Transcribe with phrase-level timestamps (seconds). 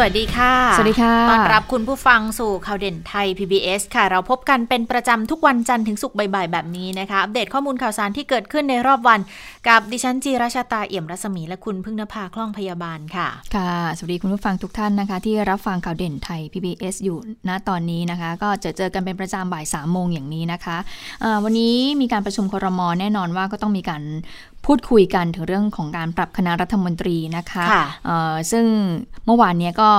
[0.00, 9.20] สวัสดีค่ะ สวัสดีค่ะ ต้อนรับคุณผู้ฟังสู่ข่าวเด่นไทย PBS ค่ะ เราพบกันเป็นประจำทุกวันจันทร์ถึงศุกร์บ่ายๆ แบบนี้นะคะ อัปเดตข้อมูลข่าวสารที่เกิดขึ้นในรอบวัน
[9.68, 24.02] กับดิฉันจีราชาตาเอี่ยมรัศมีและคุณพึ่งนภาคล่องพยาบาลค่ะ ค่ะ สวัสดีคุณผู้ฟังทุกท่านนะคะ ที่รับฟังข่าวเด่นไทย PBS อยู่ณตอนนี้นะคะ ก็จะเจอกันเป็นประจำบ่ายสามโมงอย่างนี้นะคะะวันนี้มีการประชุมครมแน่นอนว่าก็ต้องมีการ
[24.66, 27.84] พูดคุยกันถึงเรื่องของการปรับคณะรัฐมนตรีนะคะค่ะ
[28.52, 28.66] ซึ่ง
[29.26, 29.90] เมื่อวานเนี้ยก็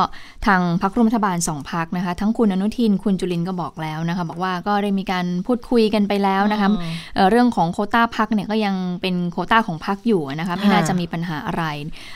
[0.48, 11.64] ทางพรรคร่วมรัฐบาลสองพรรคนะคะ ทั้งคุณอนุทินคุณจุลินก็บอกแล้วนะคะ บอกว่าก็ได้มีการพูดคุยกันไปแล้วนะคะอืมเอ่อเรื่องของโควต้าพักเนี่ยก็ยังเป็นโควต้าของพักอยู่นะคะไม่น่าค่ะจะมีปัญหาอะไร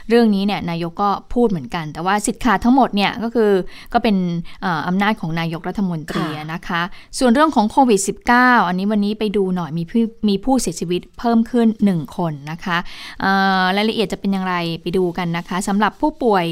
[0.09, 3.51] เรื่องนี้เนี่ยนายกก็พูดเหมือนกัน แต่ว่าสิทธิ์ขาดทั้งหมดเนี่ยก็คือ
[3.93, 4.15] ก็เป็น
[4.61, 6.81] เอ่ออำนาจของนายกรัฐมนตรีนะคะ
[7.19, 7.99] ส่วนเรื่องของโควิด
[8.35, 12.77] -19 อันนี้วันนี้ไปดูหน่อยมีผู้มีผู้เสียชีวิตเพิ่มขึ้น 1 คนนะคะ
[13.21, 16.45] เอ่อรายละเอียดจะเป็นอย่างไรไปดูกันนะคะสำหรับผู้ป่วย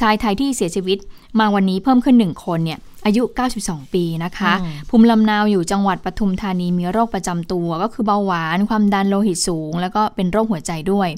[0.00, 0.98] ชายไทยที่เสียชีวิต
[1.38, 3.22] มาวันนี้เพิ่มขึ้น 1 คนเนี่ยอายุ
[3.58, 11.08] 92 ปีนะคะอืมภูมิลำเนาอยู่จังหวัดปทุมธานีมีโรคประจำตัวก็คือเบาหวาน ความดันโลหิตสูง แล้วก็เป็นโรคหัวใจด้วย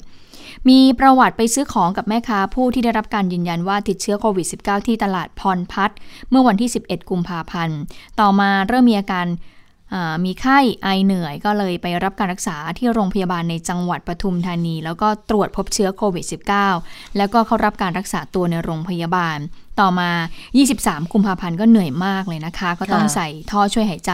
[0.69, 5.97] มีประวัติไปซื้อของกับแม่ค้าผู้ที่ได้รับการยืนยันว่าติดเชื้อโควิด -19 ที่ตลาดพรพัฒน์
[6.29, 7.79] เมื่อวันที่ 11 กุมภาพันธ์
[8.19, 9.54] ต่อมาเริ่มมีอาการอ่า
[10.25, 16.25] มีไข้ไอเหนื่อยก็เลยไปรับการรักษาที่โรงพยาบาลในจังหวัดปทุมธานี แล้วก็ตรวจพบเชื้อโควิด
[16.71, 19.39] -19 แล้วก็เข้ารับการรักษาตัวในโรงพยาบาล
[19.81, 20.11] ต่อมา
[20.61, 24.11] 23 กุมภาพันธ์ก็เหนื่อยมากเลยนะคะ ก็ต้องใส่ท่อช่วยหายใจ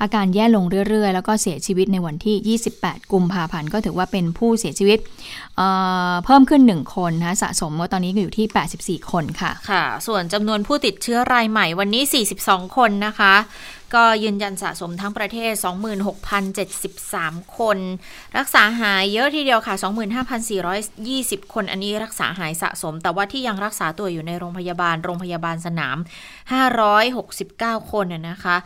[0.00, 4.98] อาการแย่ลงเรื่อยๆ แล้วก็เสียชีวิตในวันที่ 28 กุมภาพันธ์ก็ถือว่าเป็นผู้เสียชีวิต
[5.56, 12.02] เเพิ่มขึ้น 1 คนนะคะสะสมว่าตอนนี้ก็อยู่ที่ 84 คนค่ะ ค่ะ ส่วนจำนวนผู้ติดเชื้อรายใหม่วันนี้
[12.40, 13.34] 42 คนนะคะ
[13.94, 15.52] ก็ยืนยันสะสมทั้งประเทศ
[16.34, 17.78] 26,073 คน
[18.38, 19.74] รักษาหายเยอะทีเดียวค่ะ
[20.84, 25.96] 25,420 คน อันนี้รักษาหายสะสม แต่ว่าที่ยังรักษาตัวอยู่ในโรงพยาบาล โรงพยาบาลสนาม
[27.14, 28.56] 569 คนน่ะนะคะ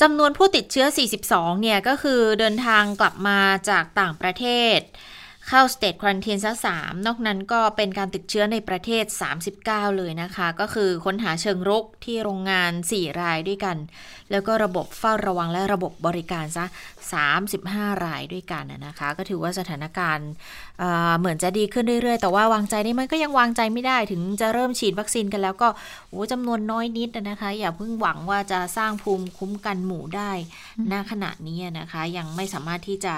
[0.00, 0.86] จำนวนผู้ติดเชื้อ
[1.24, 3.38] 42 เนี่ย ก็คือเดินทางกลับมา
[3.70, 4.44] จากต่างประเท
[4.76, 4.78] ศ
[5.48, 9.04] เข้า state quarantine ซะสามนอกนั้นก็เป็นการติดเชื้อในประเทศ
[9.54, 13.76] 39 เลยนะคะ ก็คือค้นหาเชิงรุกที่โรงงาน 4 รายด้วยกัน
[14.30, 16.64] แล้วก็ระบบเฝ้าระวังและระบบบริการซะ
[17.56, 20.30] 35 รายด้วยกันน่ะนะคะ ก็ถือว่าสถานการณ์
[20.78, 25.68] เอ่อเหมือนจะดีขึ้นเรื่อยๆ แต่ว่าวางใจได้ไหมก็ยังวางใจไม่ได้ถึงจะเริ่มฉีดวัคซีนกันแล้วก็
[26.08, 30.30] โอ้จำนวนน้อยนิดน่ะนะคะ อย่าเพิ่งหวังว่าจะสร้างภูมิคุ้มกันหมู่ได้
[30.92, 33.14] ณขณะนี้นะคะ ยังไม่สามารถที่จะ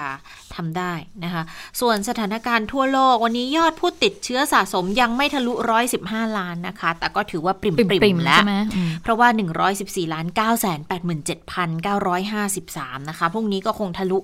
[0.55, 1.43] ทำได้นะคะ
[1.79, 5.53] ส่วนสถานการณ์ทั่วโลกวันนี้ยอดผู้ติดเชื้อสะสมยังไม่ทะลุ
[5.95, 9.27] 115 ล้านนะคะ แต่ก็ถือว่าปริมปปริริมมๆแล้วใช่ไหมอืมเพราะว่า
[9.71, 10.25] 114ล้าน
[11.89, 14.17] 987,953นะคะพรุ่งนี้ก็คงทะลุ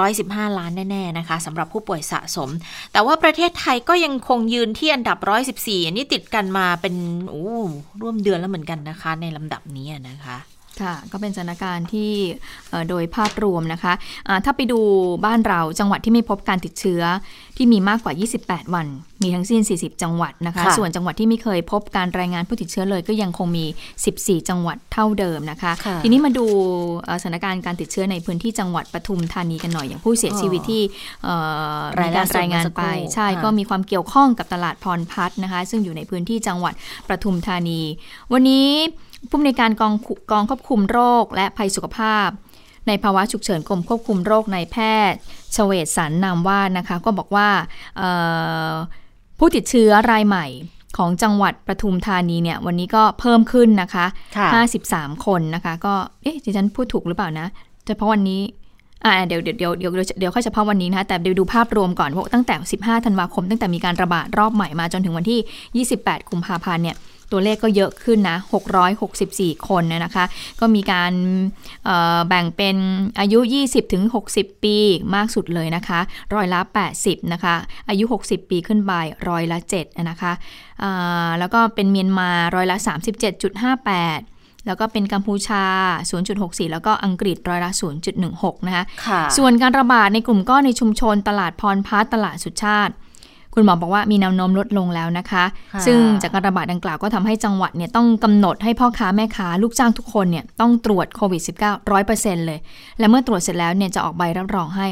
[0.00, 2.50] 115 ล้านแน่ๆนะคะสำหรับผู้ป่วยสะสม
[2.92, 5.18] แต่ว่าประเทศไทยก็ยังคงยืนที่อันดับ
[5.54, 6.94] 114 อันนี้ติดกันมาเป็น
[7.30, 7.46] โอ้
[8.00, 10.36] ร่วมเดือนแล้วเหมือนกันนะคะ ในลำดับนี้นะคะ
[10.82, 12.10] ค่ะก็เป็นสถานการณ์ที่
[12.70, 13.92] เอ่อโดยภาพรวมนะคะ
[14.28, 14.80] อ่าถ้าไปดู
[15.26, 17.02] บ้านเราจังหวัดที่ไม่พบการติดเชื้อ
[17.56, 18.12] ที่มีมากกว่า
[18.44, 18.86] 28 วัน
[19.22, 23.64] มีทั้งสิ้น 40 จังหวัดนะคะค่ะส่วนจังหวัดที่ไม่เคยพบการรายงานผู้ติดเชื้อเลย ก็ยังคงมี
[24.06, 26.46] 14 จังหวัดเท่าเดิมนะคะค่ะทีนี้มาดู
[27.04, 30.82] เอ่อสถานการณ์การติดเชื้อในพื้นที่จังหวัดปทุมธานีกันหน่อยอย่างผู้เสียชีวิตที่
[31.24, 31.34] เอ่
[31.78, 36.74] อรายมีล่าการสุดรายงานไปเมื่อสักครู่ใช่ค่ะก็มีความเกี่ยวข้องกับตลาดพรพัฒน์นะคะ ซึ่งอยู่ในพื้นที่จังหวัด
[37.08, 37.80] ปทุมธานี
[38.32, 38.68] วันนี้
[39.28, 42.28] ผู้อำนวยการกองคุกองควบคุมโรคและภัยสุขภาพ
[42.88, 44.76] ในภาวะฉุกเฉินกรมควบคุมโรคในแพ
[45.10, 45.18] ทย์
[45.54, 47.48] ชเวศสันนามวาดนะคะก็บอกว่า
[47.96, 48.10] เอ่
[48.70, 48.72] อ
[49.38, 50.46] ผู้ติดเชื้อรายใหม่
[50.96, 57.46] ของจังหวัดปทุมธานีเนี่ยวันนี้ก็เพิ่มขึ้นนะคะค่ะ53 คนนะคะ ก็เอ๊ะดิฉันพูดถูกหรือเปล่านะ
[57.86, 58.42] เฉพาะวันนี้
[59.04, 66.96] อ่าเดี๋ยวเดี๋ยวเดี๋ยวเดี๋ยวเดี๋ยวเดี๋ยวค่อยเฉพาะวันนี้นะคะแต่เดี๋ยวดูภาพรวมก่อนว่าตั้งแต่ 15 ธันวาคม ตั้งแต่มีการระบาดรอบใหม่มาจนถึงวันที่ 28 กุมภาพันธ์เนี่ย
[67.34, 68.38] ตัวเลขก็เยอะขึ้นนะ
[69.02, 70.24] 664 คนนะนะคะ
[70.60, 71.12] ก็มีการ
[71.84, 72.76] เอ่อแบ่งเป็น
[73.20, 74.04] อายุ 20ถึง
[74.34, 74.76] 60 ปี
[75.14, 76.00] มากสุดเลยนะคะ
[76.34, 76.60] ร้อยละ
[76.96, 77.54] 80 นะคะ
[77.88, 78.92] อายุ 60 ปีขึ้นไป
[79.28, 80.32] ร้อยละ 7 นะคะ
[80.82, 82.76] อ่าแล้วก็เป็นเมียนมาร้อยละ
[83.52, 85.64] 37.58แล้วก็เป็นกัมพูชา
[86.18, 87.70] 0.64 แล้วก็อังกฤษร้อยละ
[88.18, 92.92] 0.16 นะคะค่ะส่วนการระบาดในกลุ่มก้อนในชุมชนตลาดพรพัฒน์ตลาดสุชาติ
[93.54, 102.58] คุณหมอบอกว่ามีแนวโน้มลดลงแล้วนะคะค่ะซึ่งจากการระบาดดังกล่าวก็ทำให้จังหวัดเนี่ยต้องกำหนดให้พ่อค้าแม่ค้าลูกจ้างทุกคนเนี่ยต้องตรวจโควิด -19 ร้อยเปอร์เซ็นต์เลย
[102.98, 104.86] และเมื่อตรวจเสร็จแล้วเนี่ยจะออกใบรับรองให้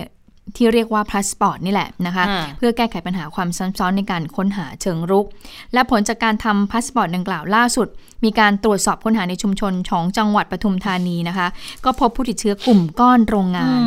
[0.56, 5.26] ที่เรียกว่าพาสปอร์ตนี่แหละนะคะอ่าเพื่อแก้ไขปัญหาความซับซ้อนในการค้นหาเชิงรุก
[5.72, 7.88] และผลจากการทำพาสปอร์ตดังกล่าวล่าสุด
[8.24, 11.48] มีการตรวจสอบค้นหาในชุมชนของจังหวัดปทุมธานีนะคะ
[11.84, 13.80] ก็พบผู้ติดเชื้อกลุ่มก้อนโรงงาน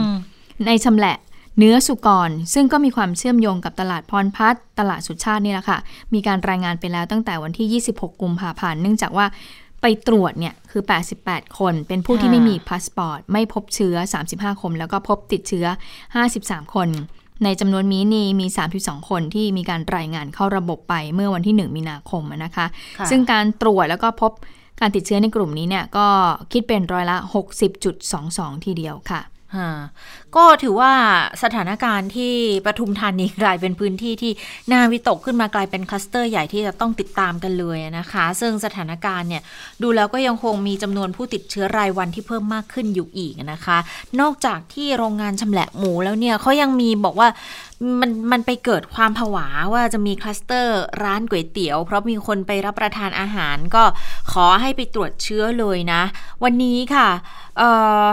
[0.67, 1.15] โรงชำแหละ
[1.57, 5.77] เนื้อสุกร ซึ่งก็มีความเชื่อมโยงกับตลาดพรพัฒน์ตลาดสุชาตินี่แหละค่ะ
[6.13, 9.25] มีการรายงานไปแล้วตั้งแต่วันที่ 26 กุมภาพันธ์เนื่องจากว่า
[9.81, 10.83] ไปตรวจเนี่ยคือ
[11.21, 13.95] 88 คน เป็นผู้ที่ค่ะไม่มีพาสปอร์ต ไม่พบเชื้อ
[14.29, 15.65] 35 คน แล้วก็พบติดเชื้อ
[16.19, 16.89] 53 คน
[17.43, 18.47] ในจำนวนนี้นี่มี
[18.77, 22.65] 32 คนที่มีการรายงานเข้าระบบไปเมื่อวันที่ 1 มีนาคมอะนะคะ
[22.99, 24.31] ค่ะซึ่งการตรวจแล้วก็พบ
[24.81, 26.07] การติดเชื้อในกลุ่มนี้เนี่ยก็
[26.51, 27.17] คิดเป็นร้อยละ
[27.91, 29.34] 60.22 ทีเดียวค่ะอ่า
[30.35, 30.93] ก็ถือว่า
[31.43, 32.33] สถานการณ์ที่
[32.65, 34.31] ปทุมธานีกลายเป็นพื้นที่ที่
[34.71, 39.41] น่าวิตกขึ้นมากลายเป็นคลัสเตอร์ใหญ่ที่จะต้องติดตามกันเลยนะคะ ซึ่งสถานการณ์เนี่ย
[39.81, 43.77] ดูแล้วก็ยังคงมีจำนวนผู้ติดเชื้อรายวันที่เพิ่มมากขึ้นอยู่อีกนะคะ
[44.21, 47.29] นอกจากที่โรงงานชำแหละหมูแล้วเนี่ยเขายังมีบอกว่า
[48.01, 53.83] มันมันไปเกิดความผวาว่าจะมีคลัสเตอร์ร้านก๋วยเตี๋ยว เพราะมีคนไปรับประทานอาหารก็
[54.31, 56.01] ขอให้ไปตรวจเชื้อเลยนะ
[56.43, 57.09] วันนี้ค่ะ
[57.57, 57.69] เอ่
[58.03, 58.05] อ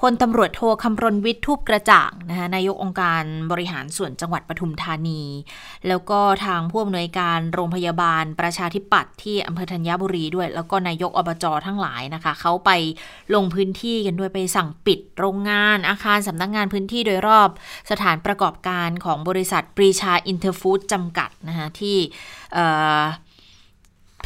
[0.00, 5.22] พลตำรวจโทคำรณวิทย์ทูปกระจ่างนะคะนายกองค์การบริหารส่วนจังหวัดปทุมธานี
[5.88, 12.70] แล้วก็ทางผู้อำนวยการโรงพยาบาลประชาธิปัตย์ที่อำเภอธัญบุรีด้วย แล้วก็นายกอบจทั้งหลายนะคะเขาไป
[13.34, 17.48] ลงพื้นที่กันด้วยไปสั่งปิดโรงงาน อาคารสำนักงานพื้นที่โดยรอบ
[17.90, 21.96] สถานประกอบการของบริษัทปรีชาอินเตอร์ฟู้ดจำกัดนะคะที่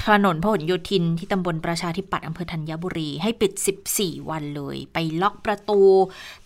[0.06, 3.52] ถนนพหลโยธินที่ตำบลประชาธิปัตย์อำเภอธัญบุรี ให้ปิด
[3.93, 5.81] 14 วันเลย ไปล็อกประตู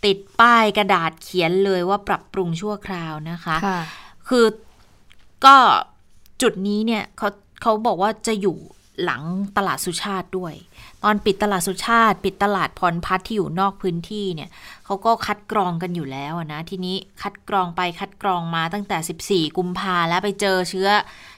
[0.05, 3.81] ติดป้ายกระดาษเขียนเลยว่าปรับปรุงชั่วคราวนะคะคะ
[4.29, 4.47] คือ
[5.45, 5.57] ก็
[6.43, 7.29] จุดนี้เนี่ยเขา
[7.63, 8.57] เขาบอกว่าจะอยู่
[9.05, 9.23] หลัง
[9.57, 10.55] ตลาดสุชาติด้วย
[11.03, 14.51] ตอนปิดตลาดสุชาติ ปิดตลาดพรพัฒน์ที่อยู่นอกพื้นที่เนี่ย
[14.85, 20.89] เขาก็คัดกรองกันอยู่แล้วนะทีนี้คัดกรองไปคัดกรองมาตั้งแต่ 14 กุมภาแล้วไปเจอเชื้อ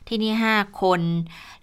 [0.09, 1.01] ที่นี่ 5 คน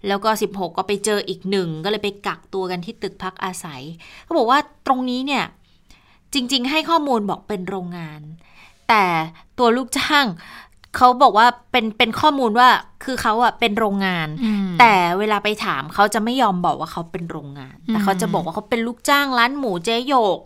[0.06, 3.82] แล้วก็ 16 ก็ไปเจออีกหนึ่งก็เลยไปกักตัวกันที่ตึกพักอาศัย
[4.24, 5.44] เขาบอกว่าตรงนี้เนี่ย
[6.34, 8.20] จริง ๆ ให้ข้อมูลบอกเป็นโรงงาน
[8.88, 9.04] แต่
[9.58, 10.26] ตัวลูกจ้าง
[10.96, 12.68] เขาบอกว่าเป็นเป็นข้อมูลว่า
[13.04, 20.40] คือเขาอะเป็นโรงงานอืมแต่เวลาไปถามเขาจะไม่ยอมบอกว่าเขาเป็นโรงงาน แต่อืมเขาจะบอกว่าเขาเป็นลูกจ้างร้านหมูเจ๊โยก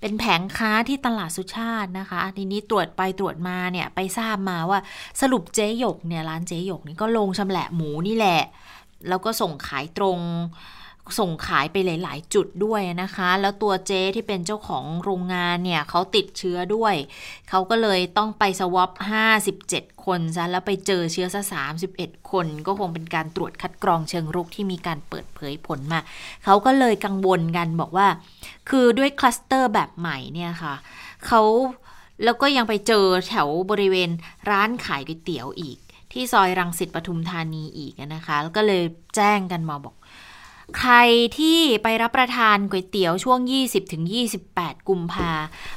[0.00, 4.78] เป็นแผงค้าที่ตลาดสุชาตินะคะทีนี้ตรวจไปตรวจมาเนี่ยไปทราบมาว่า
[5.20, 8.42] สรุปเจ๊หยกเนี่ยร้านเจ๊หยกนี่ก็ลงชำแหละหมูนี่แหละ
[9.08, 10.18] แล้วก็ส่งขายตรง
[11.18, 16.94] ส่งขายไปหลาย ๆ จุดด้วยนะคะ แล้วตัวเจ๊ที่เป็นเจ้าของโรงงานเนี่ยเขาติดเชื้อด้วย
[17.48, 18.90] เขาก็เลยต้องไปสวอป
[19.46, 21.42] 57 คนซะแล้วไปเจอเชื้อซะ
[21.86, 26.00] 31 คน ก็คงเป็นการตรวจคัดกรองเชิงรุกที่มีการเปิดเผยผลมา
[26.44, 28.08] เขาก็เลยกังวลกันบอกว่า
[28.68, 30.74] คือด้วยคลัสเตอร์แบบใหม่เนี่ยค่ะ
[31.26, 31.42] เขา
[32.24, 34.10] แล้วก็ยังไปเจอแถวบริเวณ
[34.50, 35.78] ร้านขายก๋วยเตี๋ยวอีก
[36.12, 38.82] ที่ซอยรังสิตปทุมธานีอีกนะคะ แล้วก็เลย
[39.16, 39.94] แจ้งกันมาบอก
[40.78, 40.94] ใคร
[41.38, 44.04] ที่ไปรับประทานก๋วยเตี๋ยวช่วง 20ถึง
[44.46, 45.30] 28 กุมภา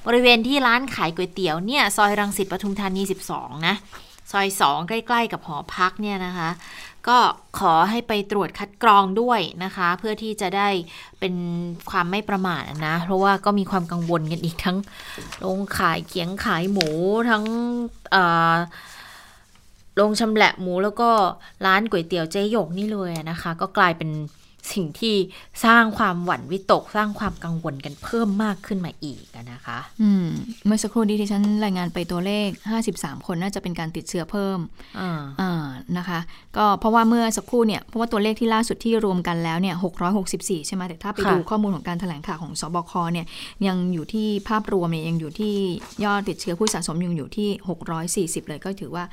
[0.08, 3.02] บริเวณที่ร้านขายก๋วยเตี๋ยวเนี่ย ซอยรังสิตปทุมธานี
[3.32, 3.76] 12 นะ
[4.32, 6.50] ซอย 2 ใกล้ ๆ กับหอพักเนี่ยนะคะ
[7.08, 7.18] ก็
[7.60, 10.70] ขอให้ไปตรวจคัดกรองด้วยนะคะ เพื่อที่จะได้
[11.20, 11.34] เป็น
[11.90, 14.78] ความไม่ประมาทนะ เพราะว่าก็มีความกังวลกันอีกทั้ง
[15.40, 16.90] โรงขายเขียงขายหมู
[17.30, 17.44] ทั้ง
[19.96, 21.10] โรงชำแหละหมูแล้วก็
[21.66, 24.10] ร้านก๋วยเตี๋ยวเจ๊หยกนี่เลยนะคะ ก็กลายเป็น
[24.72, 25.16] สิ่งที่
[25.66, 30.26] สร้างความหวั่นวิตก สร้างความกังวลกันเพิ่มมากขึ้นมาอีกนะคะ อืม
[30.66, 32.48] เมื่อสักครู่นี้ที่ฉันรายงานไปตัวเลข
[32.88, 34.60] 53 คนน่าจะเป็นการติดเชื้อเพิ่ม
[35.00, 35.66] อ่าอ่า
[35.98, 36.20] นะคะ
[36.58, 39.76] ก็เพราะว่าเมื่อสักครู่เนี่ย เพราะว่าตัวเลขที่ล่าสุดที่รวมกันแล้วเนี่ย
[40.22, 43.26] 664 ใช่ไหมแต่ถ้าไปค่ะดูข้อมูลของการแถลงข่าวของสบคเนี่ย
[43.68, 45.54] ยังอยู่ที่ภาพรวมเนี่ยยังอยู่ที่
[46.04, 47.50] ยอดติดเชื้อผู้สะสมยังอยู่ที่
[48.40, 49.04] 640 เลยก็ถือว่า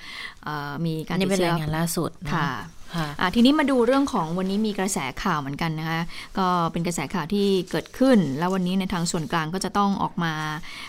[0.44, 2.50] เอ่อมีกาอัรนตินี้ดเป็นเชื้อรายงานล่าสุดนค่ะ
[2.94, 6.00] ค่ะอะทีนี้มาดูเรื่องของวันนี้มีกระแสข่าวเหมือนกันนะคะ
[6.38, 10.34] ก็เป็นกระแสข่าวที่เกิดขึ้น แล้ววันนี้ในทางส่วนกลางก็จะต้องออกมา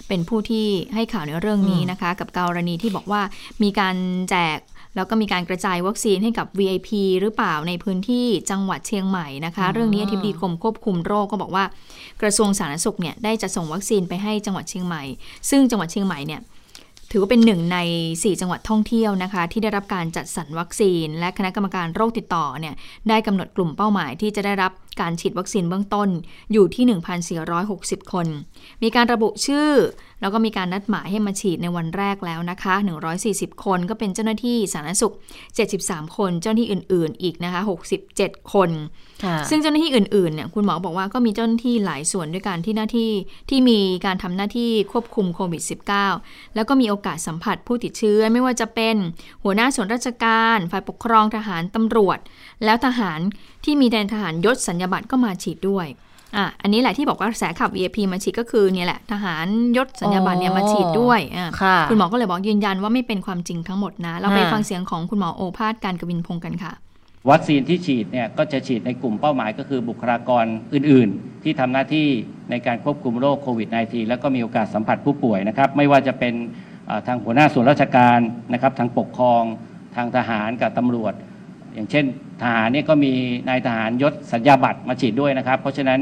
[0.08, 3.22] เป็นผู้ที่ให้ข่าวในเรื่องนี้นะคะ กับกรณีที่บอกว่า
[3.64, 3.96] มีการ
[4.30, 4.60] แจก
[4.96, 6.90] แล้วก็มีการกระจายวัคซีนให้กับ VIP
[7.22, 11.66] หรือเปล่าในพื้นที่จังหวัดเชียงใหม่นะคะอืมเรื่องนี้อธิบดีกรมควบคุมโรคก็บอกว่า
[12.22, 15.04] กระทรวงสาธารณสุขเนี่ยได้จะส่งวัคซีนไปให้จังหวัดเชียงใหม่
[15.50, 16.42] ซึ่งจังหวัดเชียงใหม่เนี่ย
[17.12, 17.78] ถือว่าเป็นหนึ่งใน
[18.12, 22.76] 4 จังหวัดท่องเที่ยวนะคะ ที่ได้รับการจัดสรรวัคซีน และคณะกรรมการโรคติดต่อเนี่ย
[23.10, 24.72] ได้กำหนดกลุ่มเป้าหมายที่จะได้รับ
[25.02, 26.10] การฉีดวัคซีนเบื้องต้น
[26.54, 26.86] อยู่ที่
[27.50, 28.28] 1,460 คน
[28.84, 29.70] มีการระบุชื่อ
[30.22, 32.74] แล้วก็มีการนัดหมายให้มาฉีดในวันแรกแล้วนะคะ
[33.20, 35.14] 140 คนก็เป็นเจ้าหน้าที่สาธารณสุข
[35.64, 37.62] 73 คน เจ้าหน้าที่อื่น ๆ อีกนะคะ
[38.06, 38.70] 67 คน
[39.24, 43.12] ค่ะซึ่งเจ้าหน้าที่อื่น ๆ เนี่ย คุณหมอบอกว่าก็มีเจ้าหน้าที่หลายส่วนด้วยกันที่หน้าที่
[43.50, 45.62] ที่มีการทำหน้าที่ควบคุมโควิด
[46.08, 48.96] -19 แล้วก็มีโอกาสสัมผัสผู้ติดเชื้อไม่ว่าจะเป็น
[49.44, 52.20] หัวหน้าส่วนราชการ ฝ่ายปกครองทหารตำรวจ
[52.66, 53.20] แล้วทหาร
[53.66, 55.88] ที่มีในทหารยศสัญญาบัตรก็มาฉีดด้วย
[56.36, 66.74] อะอันนี้แหละที่บอกว่ากระแสขับ VIP มาฉีดก็คือเนี่ยแหละทหารยศสัญญาบัตรเนี่ยมาฉีดด้วยอะค่ะคุณหมอก็เลยบอกยืนยันว่าไม่เป็นความจริงทั้งหมดนะ เราไปอ่าฟังเสียงของคุณหมอโอภาสการกวินพงศ์กันค่ะ
[67.30, 72.08] วัคซีนที่ฉีดเนี่ยก็จะฉีดในกลุ่มเป้าหมายก็คือบุคลากรอื่น ๆ ที่ทำหน้าที่
[72.50, 76.34] ในการควบคุมโรคโควิด -19 แล้วก็มีโอกาสสัมผัสผู้ป่วยนะครับไม่ว่าจะเป็น
[76.88, 78.20] เอ่อทางหัวหน้าส่วนราชการ
[78.54, 79.44] นะครับทางปกครอง
[79.96, 81.14] ทางทหารกับตำรวจ
[81.78, 82.06] อย่างเช่น
[82.42, 83.14] ทหารเนี่ยก็มี
[83.50, 86.00] นายทหารยศสัญญาบัตรมาฉีดด้วยนะครับ เพราะฉะนั้น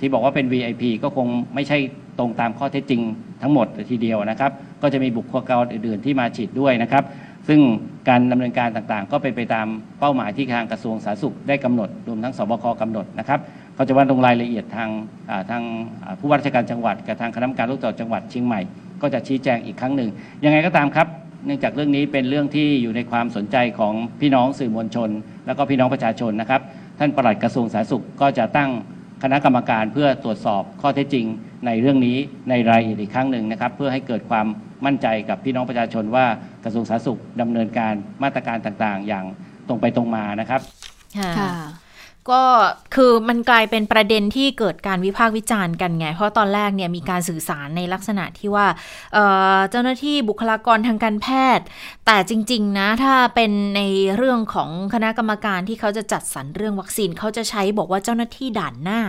[0.00, 1.78] ที่บอกว่าเป็น VIP ก็คงไม่ใช่
[2.18, 3.02] ตรงตามข้อเท็จจริง
[3.42, 4.52] ทั้งหมดทีเดียวนะครับ
[4.82, 7.04] ก็จะมีบุคคลกรอื่น ๆ ที่มาฉีดด้วยนะครับ
[7.48, 7.60] ซึ่ง
[8.08, 9.66] การดำเนินการต่างๆ ก็เป็นไปตาม
[10.00, 13.40] เป้าหมายที่ทางกระทรวงสาธารณสุขได้กำหนดรวมทั้งสบคกำหนดนะครับ
[13.74, 14.90] เขาจะว่าลงรายละเอียดทาง
[15.50, 15.62] ทาง
[16.18, 18.60] ผู้ว่าราชการจังหวัด กับทางคณะกรรมการโรคติดต่อจังหวัดเชียงใหม่
[19.02, 20.10] ก็จะชี้แจงอีกครั้งหนึ่ง
[20.44, 21.06] ยังไงก็ตามครับ
[21.46, 25.10] เนื่องจากเรื่องนี้เป็นเรื่องที่อยู่ในความสนใจของพี่น้องสื่อมวลชน
[25.46, 26.60] แล้วก็พี่น้องประชาชนนะครับ
[26.98, 28.70] ท่านปลัดกระทรวงสาธารณสุขก็จะตั้ง
[29.22, 31.26] คณะกรรมการเพื่อตรวจสอบข้อเท็จจริง
[31.66, 32.16] ในเรื่องนี้
[32.50, 34.46] ในรายละเอียดอีกครั้งหนึ่งนะครับ เพื่อให้เกิดความ
[34.86, 36.26] มั่นใจกับพี่น้องประชาชนว่า
[36.64, 39.24] กระทรวงสาธารณสุขดำเนินการมาตรการต่างๆ อย่าง
[39.68, 40.60] ตรงไปตรงมานะครับ
[41.18, 41.52] ค่ะค่ะ
[42.30, 42.42] ก็
[42.94, 48.66] คือมันกลายเป็นประเด็นที่เกิดการวิพากษ์วิจารณ์กันไง เพราะตอนแรกเนี่ยมีการสื่อสารในลักษณะที่ว่า
[49.12, 51.28] เเจ้าหน้าที่บุคลากรทางการแพ
[51.58, 51.64] ทย์
[52.06, 53.80] แต่จริง ๆ นะถ้าเป็นใน
[54.16, 59.00] เรื่องของคณะกรรมการที่เขาจะจัดสรรเรื่องวัคซีนเขาจะใช้บอกว่าเจ้าหน้าที่ด่านหน้า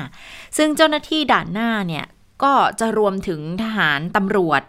[0.58, 2.06] ซึ่งเจ้าหน้าที่ด่านหน้าเนี่ย
[2.44, 4.62] ก็จะรวมถึงทหารตำรวจ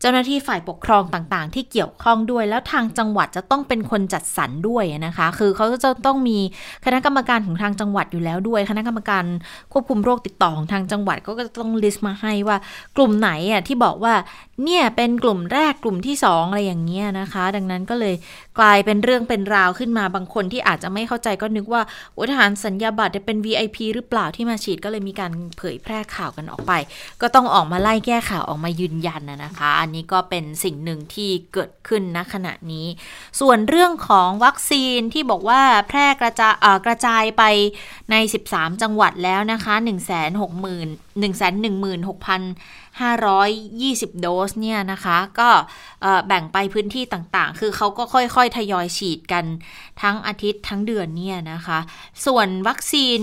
[0.00, 6.38] เจ้าหน้าที่ฝ่ายปกครองต่างๆ ที่เกี่ยวข้องด้วย แล้วทางจังหวัดจะต้องเป็นคนจัดสรรด้วยนะคะ คือเขาจะต้องมี
[6.84, 9.24] คณะกรรมการของทางจังหวัดอยู่แล้วด้วย คณะกรรมการ
[9.72, 12.56] ควบคุมโรคติดต่อของทางจังหวัดก็จะต้องลิสต์มาให้ว่า
[12.96, 14.14] กลุ่มไหนอะที่บอกว่า
[14.62, 18.14] เนี่ยเป็นกลุ่มแรกกลุ่มที่สองอะไรอย่างเงี้ยนะคะ ดังนั้นก็เลย
[18.58, 21.82] กลายเป็นเรื่องเป็นราวขึ้นมาบางคนที่อาจจะไม่เข้าใจก็นึกว่า
[22.14, 26.72] โอทหารสัญญาบัตรเนี่ยเป็น VIP หรือเปล่าที่มาฉีดก็เลยมีการเผยแพร่ข่าวกันออกไป
[27.20, 32.86] ก็ต้องออกมาไล่แก้ข่าวออกมายืนยันนะนะคะ อันนี้ก็เป็นสิ่งหนึ่งที่เกิดขึ้นณขณะนี้
[33.40, 36.54] ส่วนเรื่องของวัคซีนที่บอกว่าแพร่กระจาย
[36.86, 37.42] กระจายไป
[38.10, 38.16] ใน
[38.48, 40.08] 13 จังหวัดแล้วนะคะ 1 6 0 0
[41.20, 45.50] 0 1 1 520 โดสเนี่ยนะคะ ก็
[46.26, 49.44] แบ่งไปพื้นที่ต่างๆ คือเขาก็ค่อยๆ ทยอยฉีดกัน
[50.02, 51.78] ทั้งอาทิตย์ทั้งเดือนเนี่ยนะคะ
[52.26, 53.18] ส่วนวัคซีน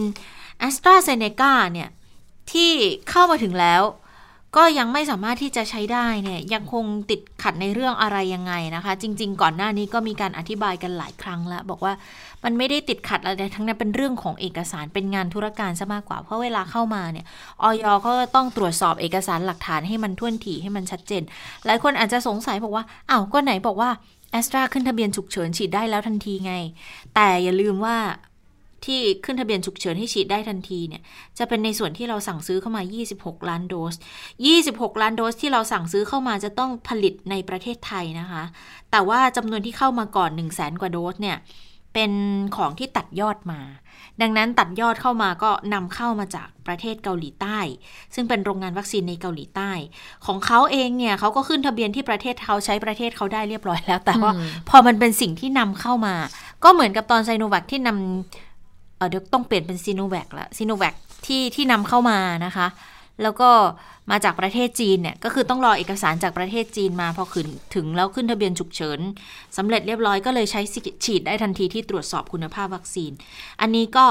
[0.67, 1.89] a s t r a z เซ e c a เนี่ย
[2.51, 2.71] ที่
[3.09, 3.81] เข้ามาถึงแล้ว
[4.57, 11.93] ก็ยังไม่สามารถที่จะใช้ได้เนี่ยยังคงติดขัดในเรื่องอะไรยังไงนะคะ จริง ๆ ก่อนหน้านี้ก็มีการอธิบายกันหลายครั้งแล้ว บอกว่า
[12.43, 17.25] มันไม่ได้ติดขัดอะไรทั้งนั้นเป็นเรื่องของเอกสารเป็นงานธุรการซะมากกว่าเพราะเวลาเข้ามาเนี่ย
[17.61, 21.23] ออยเขาก็ต้องตรวจสอบเอกสารหลักฐานให้มันท่วนถี่ให้มันชัดเจน
[21.65, 23.89] หลายคนอาจจะสงสัยบอกว่าอ้าวก็ไหนบอกว่า
[24.31, 26.53] แอสตราขึ้นทะเบียนฉุกเฉินฉีดได้แล้วทันทีไง
[27.15, 27.97] แต่อย่าลืมว่า
[28.85, 31.01] ที่ขึ้นทะเบียนฉุกเฉินให้ฉีดได้ทันทีเนี่ย
[31.37, 32.81] จะเป็นในส่วนที่เราสั่งซื้อเข้ามา
[33.15, 33.93] 26 ล้านโดส
[34.47, 38.43] 26 ล้านโดสที่เราสั่งซื้อเข้ามาจะต้องผลิตในประเทศไทยนะคะ
[38.91, 41.37] แต่ว่าจำนวนที่เข้ามาก่อน 1 0 0 0 0แสนกว่าโดสเนี่ย
[41.93, 42.11] เป็น
[42.57, 43.61] ของที่ตัดยอดมา
[44.21, 47.59] ดังนั้นตัดยอดเข้ามาก็นำเข้ามาจากประเทศเกาหลีใต้
[48.15, 49.71] ซึ่งเป็นโรงงานวัคซีนในเกาหลีใต้
[50.25, 54.31] ของเขาเองเนี่ยเขาก็ขึ้นทะเบียนที่ประเทศเขาใช้ประเทศเขาได้เรียบร้อยแล้ว แต่ว่า
[54.69, 56.15] พอมันเป็นสิ่งที่นำเข้ามา
[56.63, 58.50] ก็เหมือนกับตอนไซโนแวคที่นำ
[59.07, 62.67] เดี๋ยวต้องเปลี่ยนเป็นซีโนแวคละซีโนแวคที่ที่นำเข้ามานะคะ
[63.21, 63.49] แล้วก็
[64.11, 68.99] มาจากประเทศจีนเนี่ย ก็คือต้องรอเอกสารจากประเทศจีนมาพอขึ้นถึงแล้วขึ้นทะเบียนฉุกเฉิน
[69.57, 70.61] สำเร็จเรียบร้อยก็เลยใช้
[71.05, 73.11] ฉีดได้ทันทีที่ตรวจสอบคุณภาพวัคซีน
[73.61, 74.05] อันนี้ก็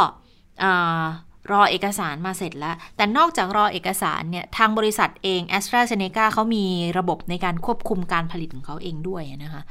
[1.52, 6.64] รอเอกสารมาเสร็จแล้ว แต่นอกจากรอเอกสารเนี่ย ทางบริษัทเอง a s t r a z เซ e c a เขามี
[6.98, 9.62] ระบบในการควบคุมการผลิตของเขาเองด้วยนะคะ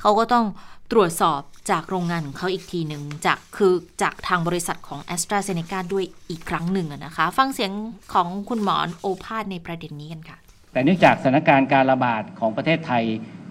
[0.00, 0.46] เขาก็ต้อง
[0.92, 7.72] ตรวจสอบจากโรงงานของเขาอีกทีหนึ่งจากคือจากทางบริษัทของ a s t r a z เซ e c a ด้วยอีกครั้งหนึ่งนะคะ ฟังเสียง
[8.14, 10.38] ของคุณหมอโอภาสในประเด็นนี้กันค่ะ
[10.72, 13.04] แต่เนื่องจากสถานการณ์การระบาดของประเทศไทย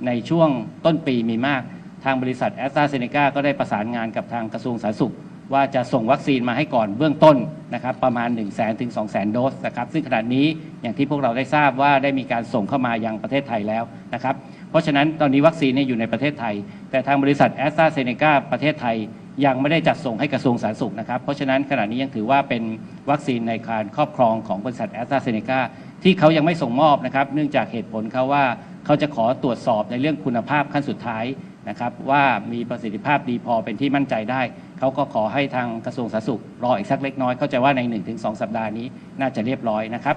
[0.07, 0.49] ในช่วง
[0.85, 1.61] ต้นปีมีมาก
[2.03, 5.13] ทางบริษัทแอสตราเซเนกาก็ได้ประสานงานกับทางกระทรวงสาธารณสุข
[5.53, 7.37] ว่าจะส่งวัคซีนมาให้ก่อนเบื้องต้น
[7.73, 10.45] นะครับประมาณ 1 0 0 0 0แถึง2 0 0 0 0 0โดสนะครับซึ่งขณะนี้
[10.81, 14.35] อย่างที่พวกเราได้ทราบว่าได้มีการส่งเข้ามายังประเทศไทยแล้วนะครับ
[14.69, 16.55] เพราะฉะนั้นตอนนี้วัคซีนเนี่ยอยู่ในประเทศไทย
[16.91, 18.97] แต่ทางบริษัทแอสตราเซเนกาประเทศไทย
[19.45, 22.63] ยังไม่ได้จัดส่งให้กระทรวงสาธารณสุขนะครับ เพราะฉะนั้นขณะนี้ยังถือว่าเป็น
[23.09, 25.59] วัคซีนในการครอบครองของบริษัทแอสตราเซเนกา
[26.03, 28.45] ที่เขายังไม่ส่งมอบนะครับ เนื่องจากเหตุผลเขาว่า
[28.85, 31.25] เขาจะขอตรวจสอบในเรื่องคุณภาพขั้นสุดท้าย
[31.69, 34.41] นะครับว่ามีประสิทธิภาพดีพอเป็นที่มั่นใจได้
[34.79, 37.81] เขาก็ขอให้ทางกระทรวงสาธารณสุข รออีกสักเล็กน้อย เข้าใจว่าใน
[38.13, 38.87] 1-2 สัปดาห์นี้
[39.19, 40.15] น่าจะเรียบร้อยนะครับ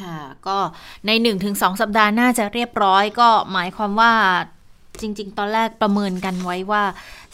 [0.00, 0.58] ค่ะก็
[1.06, 1.10] ใน
[1.46, 4.12] 1-2 สัปดาห์น่าจะเรียบร้อย ก็หมายความว่า
[5.00, 6.82] จริง ๆ ตอนแรกประเมินกันไว้ว่า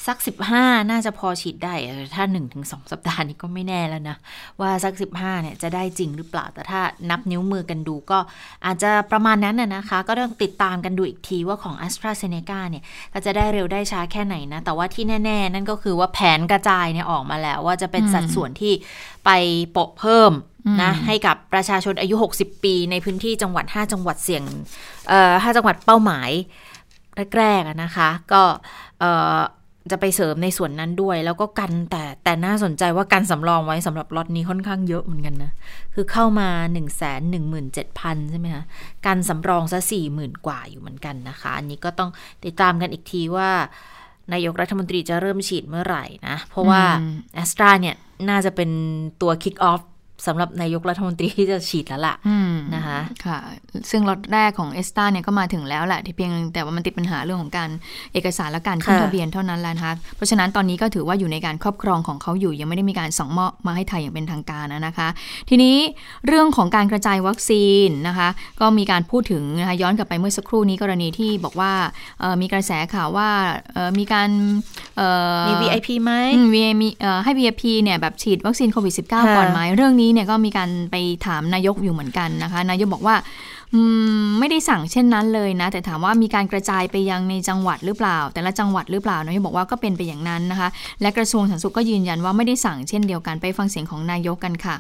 [0.06, 0.18] สัก
[0.54, 2.24] 15 น่าจะพอฉีดได้เออถ้า
[2.56, 4.16] 1-2 สัปดาห์นี้ก็ไม่แน่แล้วนะ
[4.60, 8.18] ว่าสัก 15เนี่ยจะได้จริงหรือเปล่า แต่ถ้านับนิ้วมือกันดูก็
[8.66, 17.58] อาจจะประมาณนั้นน่ะนะคะ ก็ต้องติดตามกันดูอีกทีว่าของ a s t r a z เซ e c a เนี่ยก็จะได้เร็วได้ช้าแค่ไหนนะ แต่ว่าที่แน่ ๆ นั่นก็คือว่าแผนกระจายเนี่ยออกมาแล้ว
[17.66, 18.72] ว่าจะเป็นสัดส่วนที่
[19.24, 19.30] ไป
[19.72, 20.32] โปะเพิ่ม
[20.82, 24.42] นะให้กับประชาชนอายุ 60 ปี ในพื้นที่จังหวัด 5 จังหวัดเสี่ยง
[25.08, 26.30] เอ่อ5จังหวัดเป้าหมาย
[27.38, 28.42] แรกๆนะคะ ก็
[29.90, 35.50] จะไปเสริมในส่วนนั้นด้วย แล้วก็กันแต่แต่น่าสนใจว่ากันสำรองไว้สำหรับล็อตนี้ค่อนข้างเยอะเหมือนกันนะ
[35.94, 36.86] คือเข้ามา 1 1 7 0 0
[38.16, 38.64] 0 ใช่ไหมคะ
[39.06, 42.10] กันสำรองซะ4 0,000 กว่าอยู่เหมือนกันนะคะ อันนี้ก็ต้อง
[42.44, 43.50] ติดตามกันอีกทีว่า
[44.32, 46.82] นายกรัฐมนตรีจะเริ่มฉีดเมื่อไหร่นะ เพราะว่า
[47.34, 47.96] แอสตราเนี่ย
[48.28, 48.70] น่าจะเป็น
[49.22, 49.82] ตัวคิกออฟ
[50.26, 52.14] สำหรับนายกรัฐมนตรีที่จะฉีดแล้วล่ะ
[52.74, 53.38] นะคะค่ะ
[53.90, 57.70] ซึ่งรถแรกของเอสตาเนี่ยก็มาถึงแล้วแหละที่เพียงแต่ว่ามันติดปัญหาเรื่องของการ
[58.12, 65.08] เอกสารและการขึ้นทะเบียนเท่านั้นแหละนะคะเพราะฉะนั้นตอนนี้ก็ถือว่าอยู่ในการครอบครองของเขาอยู่ ยังไม่ได้มีการส่งมอบมาให้ไทยอย่างเป็นทางการนะคะ
[65.48, 65.76] ทีนี้
[66.26, 68.28] เรื่องของการกระจายวัคซีนนะคะ
[68.60, 71.72] ก็มีการพูดถึงนะคะย้อนกลับไปเมื่อสักครู่นี้กรณีที่บอกว่า
[72.40, 73.28] มีกระแสข่าวว่า
[73.98, 74.28] มีการ
[75.48, 76.12] มี VIP ไหม
[76.80, 76.88] มี
[77.24, 80.96] ให้ VIP เนี่ยแบบฉีดวัคซีนโควิด -19 ก่อนไหมเรื่องนี้เนี่ยก็มีการไป
[81.26, 83.16] ถามนายกอยู่เหมือนกันนะคะ นายกบอกว่า
[84.38, 90.68] ไม่ได้สั่งเช่นนั้นเลยนะ แต่ถามว่ามีการกระจายไปยังในจังหวัดหรือเปล่า แต่ละจังหวัดหรือเปล่านายกบอกว่าก็เป็นไปอย่างนั้นนะคะ
[91.02, 94.76] และกระทรวงสาธารณสุขก็ยืนยันว่าไม่ได้สั่งเช่นเดียวกันไปฟังเสียงของนายกกันค่ะ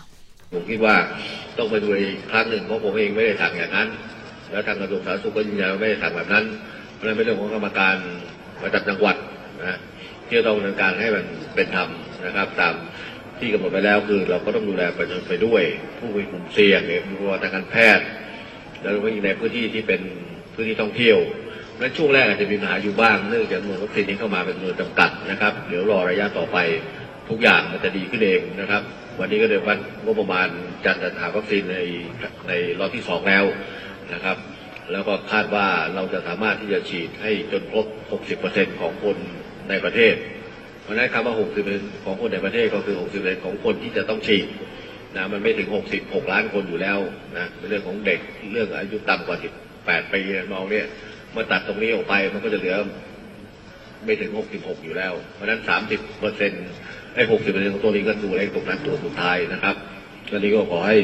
[0.52, 0.94] ผมคิดว่า
[1.56, 3.88] ต้องไปดูอีกครั้งหนึ่งเพราะผมเองไม่ได้สั่งอย่างนั้น
[4.50, 6.44] แล้วทางกระทรวงสาธารณสุขก็ยืนยันว่าไม่ได้สั่งแบบนั้น
[6.94, 7.96] เพราะนั้นเป็นเรื่องของกรรมการ
[8.62, 9.16] ประจำจังหวัด
[9.58, 9.78] นะ
[10.26, 11.24] ที่ต้องดำเนินการให้มัน
[11.54, 11.88] เป็นธรรม
[12.26, 12.74] นะครับ ตาม
[13.38, 15.62] ที่กำหนดไปแล้วคือ เราก็ต้องดูแลประชาชนไปด้วย
[15.98, 18.06] ผู้มีกลุ่มเสี่ยงเนี่ยมีทางการแพทย์
[18.82, 20.00] แล้วก็ยู่ในพื้นที่ที่เป็น
[20.54, 21.18] พื้นที่ท่องเที่ยว
[21.80, 26.58] นั้นช่วงแรกอาจจะมีปัญหาอยู่บ้างเนื่องจากจำนวนวัคซีนที่เข้ามาเป็นจำนวนจำกัดนะครับเดี๋ยวรอระยะต่อไป
[27.28, 28.82] ทุกอย่างมันจะดีขึ้นเองนะครับ
[29.18, 30.48] วันนี้ก็เดือนวันงบประมาณ
[30.84, 31.78] จัดหาวัคซีนใน
[32.48, 33.44] ในรอบที่สองแล้ว
[34.12, 34.36] นะครับ
[34.92, 37.86] แล้วก็คาดว่าเราจะสามารถที่จะฉีดให้จนครบ
[38.36, 39.16] 60%ของคน
[39.68, 40.14] ในประเทศ
[40.86, 41.34] เพราะนั้นคำว่า
[41.72, 44.46] 60 ของคนในประเทศก็คือ 60 ของคนที่จะต้องฉีด
[45.16, 45.68] นะมันไม่ถึง
[45.98, 46.98] 66 ล้านคนอยู่แล้ว
[47.36, 48.20] นะเป็นเรื่องของเด็ก
[48.52, 49.38] เรื่องอายุต่ำกว่า
[49.72, 50.20] 18 ปี
[50.52, 50.86] น้องเนี่ย
[51.32, 52.76] เมื่อตัดตรงนี้ออกไปมันก็จะเหลือ
[54.04, 55.60] ไม่ถึง 66 อยู่แล้ว เพราะนั้น
[56.36, 59.76] 30%ไอ้ 60%ของตัวนี้ก็ดูเลขตรงนั้นตัวสุดท้ายนะครับ
[60.30, 60.96] อันนี้ก็ขอให้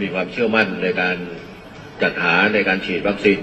[0.00, 1.16] มีความเชื่อมั่นในการ
[2.02, 3.38] จัดหาในการฉีดวัคซีน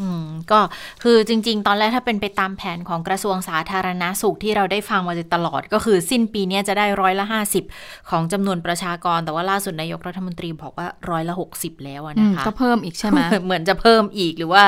[0.00, 0.60] อืม ก็
[1.02, 7.64] คือจริง ๆ ตอนแรกถ้าเป็นไปตามแผนของกระทรวงสาธารณาสุขที่เราได้ฟังมาตลอด ก็คือสิ้นปีนี้จะได้ร้อยละห้าสิบ
[8.10, 14.64] ของจำนวนประชากร แต่ว่าล่าสุดนายกรัฐมนตรีบอกว่าร้อยละหกสิบแล้วนะคะก็เพิ่มอีกใช่ไหมเหมือนจะเพิ่มอีกหรือว่า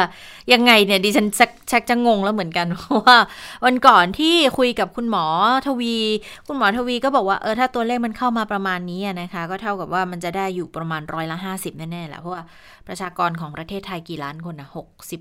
[0.52, 1.26] ยังไงเนี่ยดิฉัน
[1.70, 3.16] ชักจะงงแล้วเหมือนกันเพราะว่า
[3.64, 5.24] วันก่อนที่คุยกับคุณหมอ
[5.66, 5.96] ทวี
[6.46, 12.42] คุณหมอทวีก็บอกว่าเออถ้าตัวเลขมันเข้ามาประมาณนี้นะคะ ก็เท่ากับว่ามันจะได้อยู่ประมาณร้อยละห้าสิบแน่ๆแหละเพราะว่า
[12.88, 15.20] ประชากรของประเทศไทยกี่ล้านคนนะหกสิบ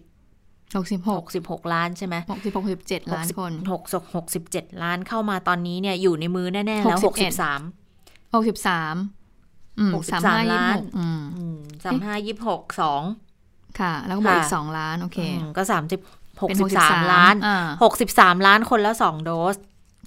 [0.75, 7.61] หกสิบหกสิบหกล้านใช่ไหมหกสิบหกสิบเจ็ดล้านคนหกสิบหกสิบเจ็ดล้านเข้ามาตอนนี้เนี่ยอยู่ในมือแน่ๆแล้วหกสิบสาม
[8.33, 8.95] หกสิบสาม
[9.95, 10.77] หกสิบสามล้าน
[11.83, 13.03] สามห้ายี่หกสอง
[13.79, 15.19] ค่ะ แล้วก็บวกอีกสองล้านโอเค
[15.57, 16.01] ก็สามสิบ
[16.41, 17.35] หกสิบสามล้าน
[17.83, 19.55] หกสิบสามล้านคนแล้วสองโดส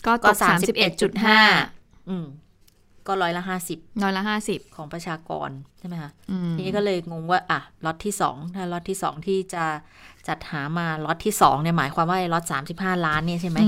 [0.07, 1.41] ก็สามสิบเอ็ดจุดห้า
[3.07, 6.11] ก็ร้อยละห้าสิบร้อยละห้าสิบของประชากรใช่ไหมคะ
[6.55, 9.65] ทีนี้ก็เลยงงว่า อะล็อตที่สองถ้าล็อตที่สองที่จะ
[10.31, 13.59] จัดหามาล็อตที่สองเนี่ยหมายความว่าล็อตสามสิบห้าล้านเนี่ยใช่ไหม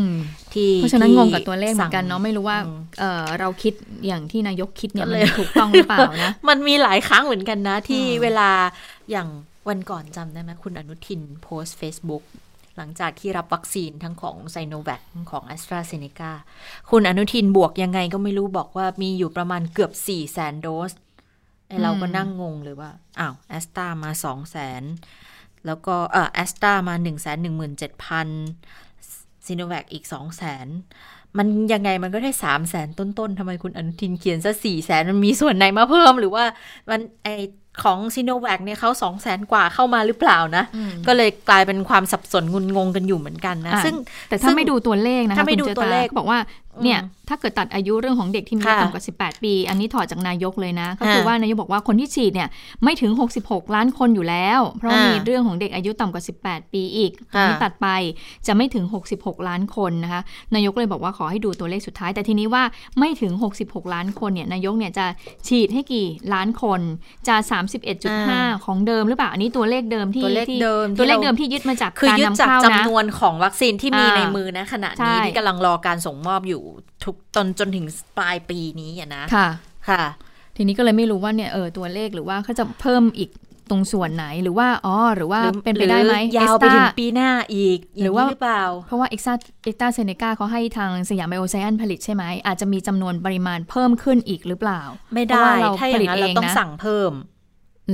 [0.55, 2.59] ที่เพราะฉะนั้นงงกับตัวเลขเหมือนกันเนาะไม่รู้ว่า
[3.01, 3.75] เออเราคิด
[4.07, 8.51] อย่างที่นายกคิดเนี่ยมันถูกต้องหรือเปล่านะ มันมีหลายครั้งเหมือนกันนะ ที่เวลา
[9.11, 9.29] อย่าง
[9.69, 12.25] วันก่อนจำได้ไหมคุณอนุทินโพสต์ Facebook
[12.77, 16.33] หลังจากที่รับวัคซีนทั้งของไซโนแวคของแอสตราเซเนกา
[16.91, 20.93] คุณอนุทินบวกยังไงก็ไม่รู้บอกว่ามีอยู่ประมาณเกือบสี่แสนโดส
[21.69, 24.83] ไอ้เราก็นั่งงงเลยว่า อ้าวแอสตรามาสองแสน
[25.67, 28.29] แล้วก็เออแอสตรามาหนึ่งแสนหนึ่งหมื่นเจ็ดพัน
[29.47, 30.67] ซีโนแวคอีกสองแสน
[31.39, 36.45] มันยังไงมันก็ได้สามแสนต้นๆทำไมคุณอนุทินเขียนซะสี่แสนมันมีส่วนไหนมาเพิ่ม หรือว่า
[36.91, 37.29] มันไอ
[37.83, 43.95] ของซีโนแวคเนี่ยเขาสองแสนกว่าเข้ามาหรือเปล่านะอืมก็เลยกลายเป็นความสับสนงุนงงกันอยู่เหมือนกันนะอะซึ่ง
[44.29, 46.39] แต่ถ้าซึ่งไม่ดูตัวเลขนะคะถ้าไม่คุณดูจตัวเลขก็บอกว่า
[46.85, 52.49] เนี่ยอืมถ้าเกิดตัดอายุเรื่องของเด็กที่มีค่ะต่ำกว่า 18 ปี อันนี้ถอดจากนายกเลยนะ ก็คืออ่าว่านายกบอกว่าคนที่ฉีดเนี่ย
[52.85, 57.87] ไม่ถึง 66 ล้านคนอยู่แล้ว เพราะว่าอ่ามีมีเรื่องของเด็กอายุต่ำกว่า 18 ปีอีกอันนี้ค่ะตัดไป
[58.47, 58.85] จะไม่ถึง
[59.17, 60.23] 66 ล้านคนนะคะ
[60.55, 62.63] นายกเลยบอกว่าขอให้ดูตัวเลขสุดท้าย แต่ทีนี้ว่า
[62.99, 63.33] ไม่ถึง
[63.63, 65.07] 66 ล้านคนเนี่ยนายกเนี่ยจะ
[65.49, 66.81] ฉีดให้กี่ล้านคน
[67.29, 67.37] จะ
[68.01, 76.62] 31.5 ของเดิมหรือเปล่าอันนี้ตัวเลขเดิมที่ตัวเลขที่เดิมที่ตัวเลขเราเดิมที่ยึดมาจากคือการยึดนำจากเข้าจำนะนวนของวัคซีนที่มีอ่าในมือนะขณะใช่นี้ที่กำลังรอการส่งมอบอยู่
[77.05, 77.87] ทุกจนจนถึง
[78.19, 79.49] ปลายปีนี้อะนะค่ะ
[79.89, 80.03] ค่ะ
[80.57, 83.31] ทีนี้ก็เลยไม่รู้ว่าเนี่ยเออตัวเลขหรือว่าเขาจะเพิ่มอีก
[83.71, 94.81] ตรงส่วนไหนหรือว่าอ๋อหรือว่าหรือเป็นไปได้ไหมรือยาวไปถึง Extra ปีหน้าอีกหรือว่าย่งนี้หรือเปล่า เพราะว่าเอ็กซ์เอ็กตาเซเนกาเขาให้ทางสยามไบโอไซแอนผลิตใช่ไหมอาจจะมีจำนวนปริมาณเพิ่มขึ้นอีกหรือเปล่า
[95.13, 97.13] ไม่เพราะได้ว่าเราถ้าอย่างนั้นผลิตเราเองต้องนะสั่งเพิ่ม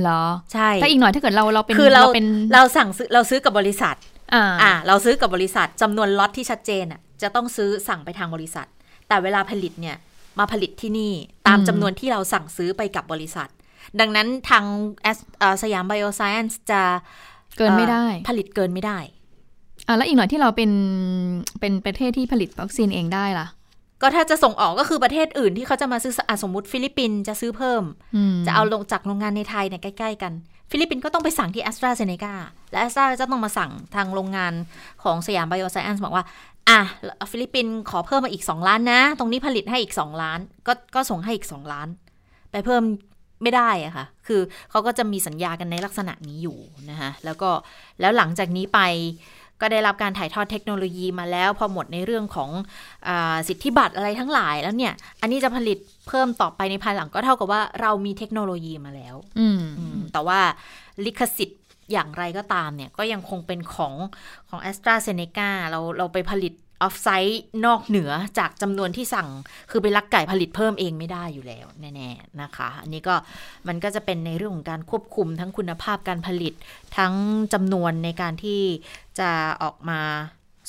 [0.01, 3.95] เหรอใช่ถ้าอีกหน่อยถ้าเกิดเราเราเป็นคือเราเป็นเราสั่งซื้อเราซื้อกับบริษัท
[4.33, 8.67] อ่าอ่าเราซื้อกับบริษัทจำนวนล็อตที่ชัดเจนอะ จะต้องซื้อสั่งไปทางบริษัท
[9.07, 9.97] แต่เวลาผลิตเนี่ย
[10.39, 11.13] มาผลิตที่นี่
[11.47, 13.49] ตามจำนวนที่เราสั่งซื้อไปกับบริษัท
[13.99, 14.65] ดังนั้นทาง
[15.15, 16.81] S- เอ่อสยามไบโอไซเอนซ์จะ
[17.57, 18.97] เกินไม่ได้เอ่อผลิตเกินไม่ได้
[19.87, 20.71] อ่าแล้วอีกหน่อยที่เราเป็น
[21.59, 23.47] เป็นประเทศที่ผลิตวัคซีนเองได้ล่ะ
[24.01, 27.83] ก็ถ้าจะส่งออกก็คือประเทศอื่นที่เขาจะมาซื้ออะสมมติฟิลิปปินส์จะซื้อเพิ่ม
[28.15, 30.33] อืมจะเอาลงจากโรงงานในไทยเนี่ยใกล้ ๆ กัน
[30.71, 32.33] ฟิลิปปินส์ก็ต้องไปสั่งที่แอสตราเซเนกา
[32.71, 34.53] และแอสตราจะต้องมาสั่งทางโรงงาน
[35.03, 36.25] ของสยามไบโอไซเอนซ์บอกว่า
[36.69, 36.79] อะ
[37.31, 41.87] ฟิลิปปินส์ขอเพิ่มมาอีก 2 ล้านนะ ตรงนี้ผลิตให้อีก 2 ล้าน ก็ก็ส่งให้อีก 2 ล้าน
[42.51, 42.83] ไปเพิ่ม
[43.43, 46.57] ไม่ได้อะค่ะ คือเขาก็จะมีสัญญากันในลักษณะนี้อยู่
[46.89, 47.49] นะคะแล้วก็
[47.99, 48.79] แล้วหลังจากนี้ไป
[49.61, 52.49] ก็ได้รับการถ่ายทอดเทคโนโลยีมาแล้วพอหมดในเรื่องของ
[53.07, 60.39] อาสิทธิบัตรอะไรทั้งหลายแล้วเนี่ย อันนี้จะผลิตเพิ่มต่อไปในภายหลังก็เท่ากับว่าเรามีเทคโนโลยีมาแล้วอืมอืมแต่ว่า
[61.05, 63.93] ลิขสิทธิ์อย่างไรก็ตามเนี่ย ก็ยังคงเป็นของ
[64.49, 69.29] ของ a s t r a z เซ e c a เราเราไปผลิต ออฟไซต์นอกเหนือจากจำนวนที่สั่ง
[69.71, 73.15] คือไปลักไก่ผลิตเพิ่มเองไม่ได้อยู่แล้วแน่ๆนะคะ อันนี้ก็
[73.67, 76.53] มันก็จะเป็นในเรื่องของการควบคุมทั้งคุณภาพการผลิต
[76.97, 77.13] ทั้ง
[77.53, 78.61] จำนวนในการที่
[79.19, 79.29] จะ
[79.63, 80.01] ออกมา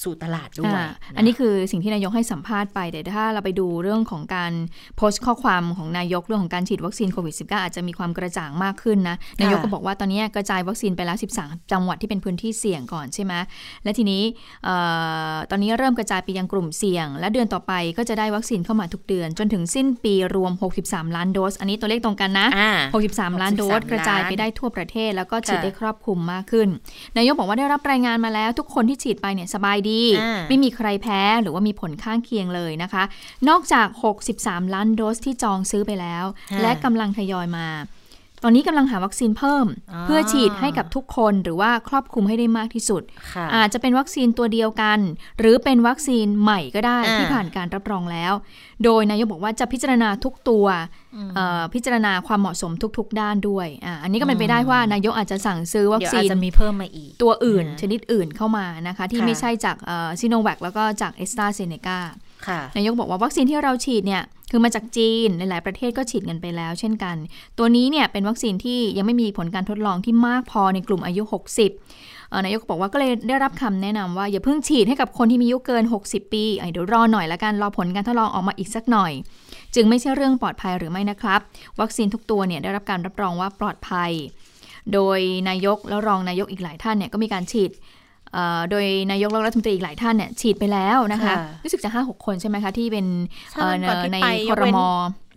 [0.02, 4.52] สู่ตลาดด้วยอ่าะอันนี้คือสิ่งที่นายกให้สัมภาษณ์ไปแต่ถ้าเราไปดูเรื่องของการ
[4.96, 13.32] โพสต์ข้อความของนายกเรื่องของการฉีดวัคซีนโควิด -19 อาจจะมีความกระจ่างมากขึ้นนะ นายกก็บอกว่าตอนนี้กระจายวัคซีนไปแล้ว 13 จังหวัดที่เป็นพื้นที่เสี่ยงก่อนใช่ไหม
[13.84, 14.22] และทีนี้
[14.64, 14.76] เอ่
[15.32, 20.52] อตอนนี้เริ่มกระจายไปยังกลุ่มเสี่ยง และเดือนต่อไปก็จะได้วัคซีนเข้ามาทุกเดือน จนถึงสิ้นปีรวม
[20.84, 22.70] 63 ล้านโดส อันนี้ตัวเลขตรงกันนะอ่า
[23.08, 26.68] 63 ล้านโดส63กระจายไปได้ทั่วประเทศ แล้วก็ฉีดค่ะได้ครอบคลุมมากขึ้น
[27.16, 29.89] นายกบอกว่าได้รับรายงานมาแล้ว ทุกคนที่ฉีดไปเนี่ยสบายดี
[30.20, 33.02] อ่าไม่มีใครแพ้หรือว่ามีผลข้างเคียงเลยนะคะ
[33.48, 33.88] นอกจาก
[34.32, 37.66] 63 ล้านโดสที่จองซื้อไปแล้วค่ะและกำลังทยอยมา
[38.42, 43.02] ตอนนี้กำลังหาวัคซีนเพิ่มอ่าเพื่อฉีดให้กับทุกคนหรือว่าครอบคลุมให้ได้มากที่สุด
[43.34, 44.98] ค่ะอาจจะเป็นวัคซีนตัวเดียวกัน
[45.38, 48.32] หรือเป็นวัคซีนใหม่ก็ได้อ่าที่ผ่านการรับรองแล้ว
[48.84, 50.66] โดยนายกบอกว่าจะพิจารณาทุกตัว
[51.34, 59.76] เอ่อพิจารณาความเหมาะสมทุก ๆ ด้านด้วยอ่าอันนี้ก็เป็นไปได้ว่านายกอาจจะสั่งซื้อวัคเดี๋ยวซีอาจนจะมีเพิ่มมาอีก ตัวอื่นอ่าชนิดอื่นเข้ามานะคะที่ค่ะไม่ใช่จาก
[60.20, 61.98] ซิโนแวคแล้วก็จากเอสตราเซเนกา
[62.46, 67.16] ค่ะนายกบอกว่าวัคซีนที่เราฉีดเนี่ย คือมาจากจีนหลายๆประเทศก็ฉีดกันไปแล้ว เช่นกัน
[67.58, 71.22] ตัวนี้เนี่ยเป็นวัคซีนที่ยังไม่มีผลการทดลองที่มากพอในกลุ่มอายุ
[71.78, 79.12] 60นายกบอกว่าก็เลยได้รับคำแนะนำว่าอย่าเพิ่งฉีดให้กับคนที่มีอายุเกิน 60 ปีอะเดี๋ยวรอหน่อยละกันรอผลการทดลองออกมาอีกสักหน่อย
[79.74, 81.40] จึงไม่ใช่เรื่องปลอดภัยหรือไม่นะครับ
[81.80, 84.12] วัคซีนทุกตัวเนี่ยได้รับการรับรองว่าปลอดภัย
[84.92, 87.70] โดยนายกแล้วรองนายกอีกหลายท่านเนี่ยก็มีการฉีด
[88.70, 93.06] โดยนายกและรัฐมนตรีอีกหลายท่านเนี่ยฉีดไปแล้วนะคะค่ะรู้สึกจะห้าหกคนใช่ไหมคะ ที่เป็น
[93.52, 94.80] ใช่เอ่อวันก่อนที่ในไปคยอกรเว้นม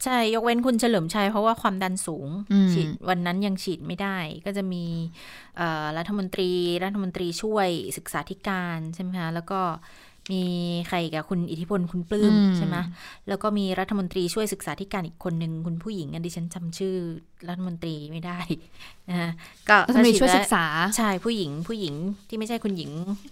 [0.03, 4.85] ใช่ ยกเว้นคุณเฉลิมชัยเพราะว่าความดันสูงอืมฉีดวันนั้นยังฉีดไม่ได้ ก็จะมี
[5.57, 6.51] เอ่อรัฐมนตรี
[6.83, 9.61] รัฐมนตรีช่วยศึกษาธิการใช่ไหมคะแล้วก็
[10.31, 10.43] มี
[10.87, 12.75] ใครอีกับคุณอิทธิพลคุณปลื้มใช่ไหม
[13.27, 16.95] แล้วก็มีรัฐมนตรีช่วยศึกษาธิการอีกคนหนึ่งคุณผู้หญิงอันดิฉันจำชื่อ
[17.47, 18.39] รัฐมนตรีไม่ได้
[19.09, 19.29] นะคะ
[19.69, 20.65] ก็รัฐมนตรีช่วยศึกษา
[20.97, 21.93] ใช่ผู้หญิงผู้หญิง
[22.29, 22.91] ที่ไม่ใช่คุณหญิง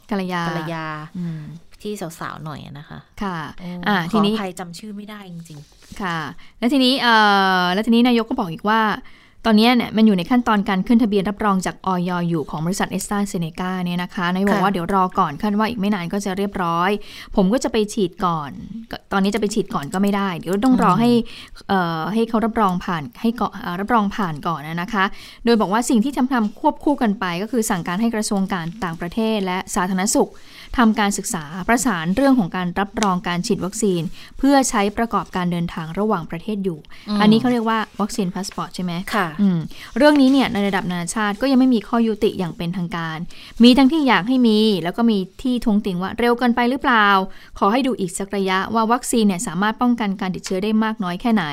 [0.09, 0.85] กัลยาภรรยา
[1.17, 1.41] อืม
[1.81, 5.59] ที่สาวๆหน่อยอะนะคะ ค่ะโอ้อ่าขทีอนี้อภัยจำชื่อไม่ได้จริง
[6.01, 6.19] ค่ะ
[6.59, 7.13] แล้วทีนี้เอ่
[7.61, 8.81] อแล้วทีนี้นายกก็บอกอีกว่า
[9.45, 16.91] ตอนนี้เนี่ยมันอยู่ในขั้นตอนการขึ้นทะเบียนรับรองจากออยอยู่ของบริษัทเอสตาเซเนกาเนี่ยนะคะนายกบอกค่ะว่าเดี๋ยวรอก่อนคาดว่าอีกไม่นานก็จะเรียบร้อย
[17.35, 18.51] ผมก็จะไปฉีดก่อน
[18.91, 21.09] ก็ตอนนี้จะไปฉีดก่อนก็ไม่ได้ เดี๋ยวต้องรอให้
[21.69, 25.03] เอ่อให้เขารับรองผ่านให้ก่อนเอ่อรับรองผ่านก่อนนะคะ
[25.45, 30.29] โดยบอกว่าสิ่งที่ทำทำควบคู่กันไป ก็คือสั่งการให้กระทรวงการต่างประเทศ และสาธารณสุข
[30.77, 34.01] ทำการศึกษาประสานเรื่องของการรับรองการฉีดวัคซีน
[34.37, 39.30] เพื่อใช้ประกอบการเดินทางระหว่างประเทศอยู่อืมอันนี้เขาเรียกว่าวัคซีนพาสปอร์ตใช่ไหมค่ะอืม
[39.97, 43.17] เรื่องนี้เนี่ยในระดับนานาชาติก็ยังไม่มีข้อยุติอย่างเป็นทางการ
[43.63, 47.07] มีทั้งที่อยากให้มี แล้วก็มีที่ทวงติงว่าเร็วเกินไปหรือเปล่า
[47.59, 51.45] ขอให้ดูอีกสักระยะว่าวัคซีนเนี่ยสามารถป้องกันการติดเชื้อได้มากน้อยแค่ไหน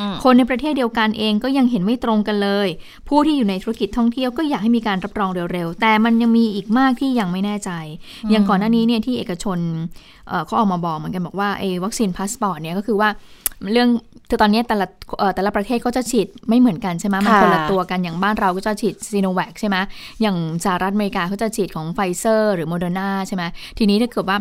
[0.00, 2.68] อืมคนในประเทศเดียวกันเองก็ยังเห็นไม่ตรงกันเลย
[3.08, 7.70] ผู้ที่อยู่ในธุรกิจท่องเที่ยวก็อยากให้มีการรับรองเร็วๆ แต่มันยังมีอีกมากที่ยังไม่แน่ใจ
[8.30, 9.58] อย่างก่อนหน้านี้เนี่ยที่เอกชน
[10.28, 13.08] เอ่อเขาออกมาบอกเหมือนกันบอกว่าไอ้วัคซีนพาสปอร์ตเนี่ยก็คือว่า
[13.72, 13.88] เรื่อง
[14.28, 14.86] คือตอนนี้แต่ละ
[15.18, 19.76] เอ่อแต่ละประเทศก็จะฉีดไม่เหมือนกันใช่ไหมมันค่ะคนละตัวกันอย่างบ้านเราก็จะฉีดซีโนแวคใช่ไหม
[20.22, 23.44] อย่างสหรัฐอเมริกาเขาจะฉีดของไฟเซอร์ หรือโมเดอร์นาใช่ไหม
[23.78, 24.38] ทีนี้ถ้าเกิดว่า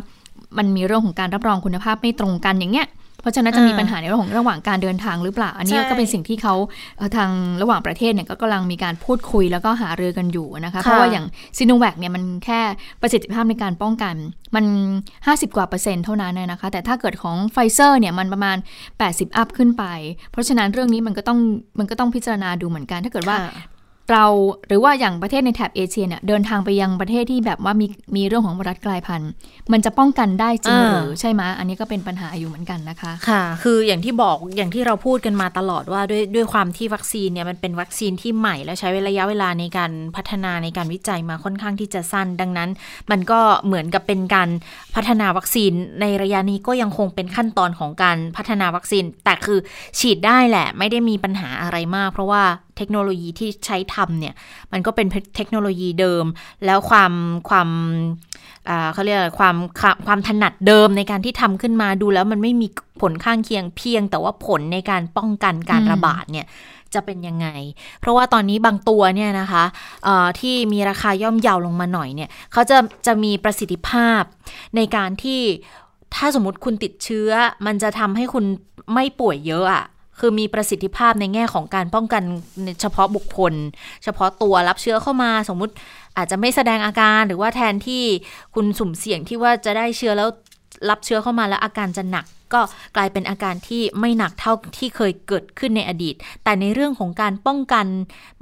[0.58, 2.88] มันมีเรื่องของการรับรองคุณภาพไม่ตรงกันอย่างเงี้ย
[3.25, 6.55] เพราะฉะนั้นจะมีอ่าปัญหาในเรื่องของระหว่างการเดินทางหรือเปล่า อันนี้ใช่ก็เป็นสิ่งที่เขา
[6.97, 7.29] เอ่อทาง
[7.61, 11.25] ระหว่างประเทศเนี่ยก็กำลังมีการพูดคุยแล้วก็หารือกันอยู่นะคะ เพราะว่าอย่าง
[11.57, 12.61] ซีโนแวคเนี่ยมันแค่
[13.01, 14.15] ประสิทธิภาพในการป้องกัน
[14.55, 14.65] มัน
[15.11, 18.57] 50 กว่าเปอร์เซ็นต์เท่านั้นนะคะ แต่ถ้าเกิดของไฟเซอร์เนี่ยมันประมาณ
[18.97, 19.85] 80 up ขึ้นไป
[20.31, 21.39] เพราะฉะนั้นเรื่องนี้มันก็ต้อง
[21.79, 23.74] มันก็ต้องพิจารณาดูเหมือนกัน ถ้าเกิดว่าค่ะ
[24.11, 24.25] เรา
[24.67, 29.29] หรือว่าอย่างประเทศในแถบเอเชียเนี่ยเดินทางไปยังประเทศที่แบบว่ามีมีเรื่องของไวรัสกลายพันธุ์
[29.71, 42.69] มันจะป้องกันได้จริงอ่าหรือใช่ไหมอันนี้ก็เป็นปัญหาอยู่เหมือนกันนะคะ ค่ะ คืออย่างที่บอกอย่างที่เราพูดกันมาตลอดว่าด้วยด้วยความที่วัคซีนเนี่ยมันเป็นวัคซีนที่ใหม่แล้วใช้ระยะเวลาในการพัฒนาในการวิจัยมาค่อนข้างที่จะสั้น ดังนั้น
[43.11, 44.49] มันก็เหมือนกับเป็นการ
[44.95, 49.59] พัฒนาวัคซีนในระยะนี้ก็ยังคงเป็นขั้นตอนของการพัฒนาวัคซีน แต่คือ
[49.99, 52.43] ฉีดได้แหละไม่ได้มีปัญหาอะไรมาก เพราะว่า
[52.77, 54.33] เทคโนโลยีที่ใช้ทำเนี่ย
[54.71, 56.25] มันก็เป็นเทคโนโลยีเดิม
[56.65, 57.11] แล้วความ
[57.49, 57.69] ความ
[58.93, 62.67] เขาเรียกอะไรความความความถนัดเดิมในการที่ทำขึ้นมาดูแล้วมันไม่มี
[63.01, 66.45] ผลข้างเคียงเพียง แต่ว่าผลในการป้องกันการระบาดเนี่ย
[66.93, 67.47] จะเป็นยังไง
[67.99, 69.63] เพราะว่าตอนนี้บางตัวเนี่ยนะคะ
[70.39, 74.21] ที่มีราคาย่อมเยาวลงมาหน่อยเนี่ยเขาจะจะมีประสิทธิภาพ
[74.75, 75.41] ในการที่
[76.15, 77.29] ถ้าสมมติคุณติดเชื้อ
[77.65, 78.45] มันจะทำให้คุณ
[78.93, 79.85] ไม่ป่วยเยอะอะ
[80.19, 82.23] คือมีประสิทธิภาพในแง่ของการป้องกัน
[82.82, 83.54] เฉพาะบุคคล
[84.04, 85.73] เฉพาะตัวรับเชื้อเข้ามา สมมุติ
[86.17, 88.04] อาจจะไม่แสดงอาการหรือว่าแทนที่
[88.56, 90.30] คุณสุ่มเสี่ยงที่ว่าจะได้เชื้อแล้ว
[90.89, 92.61] รับเชื้อเข้ามาแล้วอาการจะหนัก ก็
[92.95, 97.85] กลายเป็นอาการที่ไม่หนักเท่าที่เคยเกิดขึ้นในอดีต แต่ในเรื่องของการป้องกัน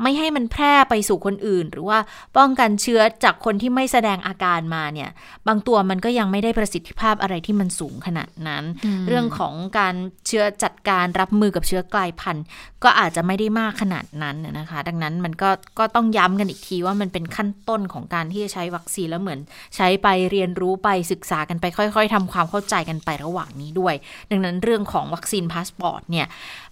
[0.02, 2.00] ไม่ให้มันแพร่ไปสู่คนอื่น หรือว่า
[2.38, 5.10] ป้องกันเชื้อจากคนที่ไม่แสดงอาการมาเนี่ย
[5.48, 8.64] บางตัวมันก็ยังไม่ได้ประสิทธิภาพอะไรที่มันสูงขนาดนั้น
[9.08, 9.96] เรื่องของการ
[10.28, 12.46] เชื้อจัดการรับมือกับเชื้อกลายพันธุ์
[12.84, 15.50] ก็อาจจะไม่ได้มากขนาดนั้นน่ะนะคะ ดังนั้นมันก็
[15.80, 19.40] ก็ต้องย้ำกันอีกทีว่ามันเป็นขั้นต้นของการที่จะใช้วัคซีนแล้วเหมือน
[19.76, 23.96] ใช้ไปเรียนรู้ไปศึกษากันไปค่อย ๆทำความเข้าใจกันไประหว่างนี้ด้วย
[24.32, 26.28] ดังนั้นเรื่องของวัคซีนพาสปอร์ตเนี่ย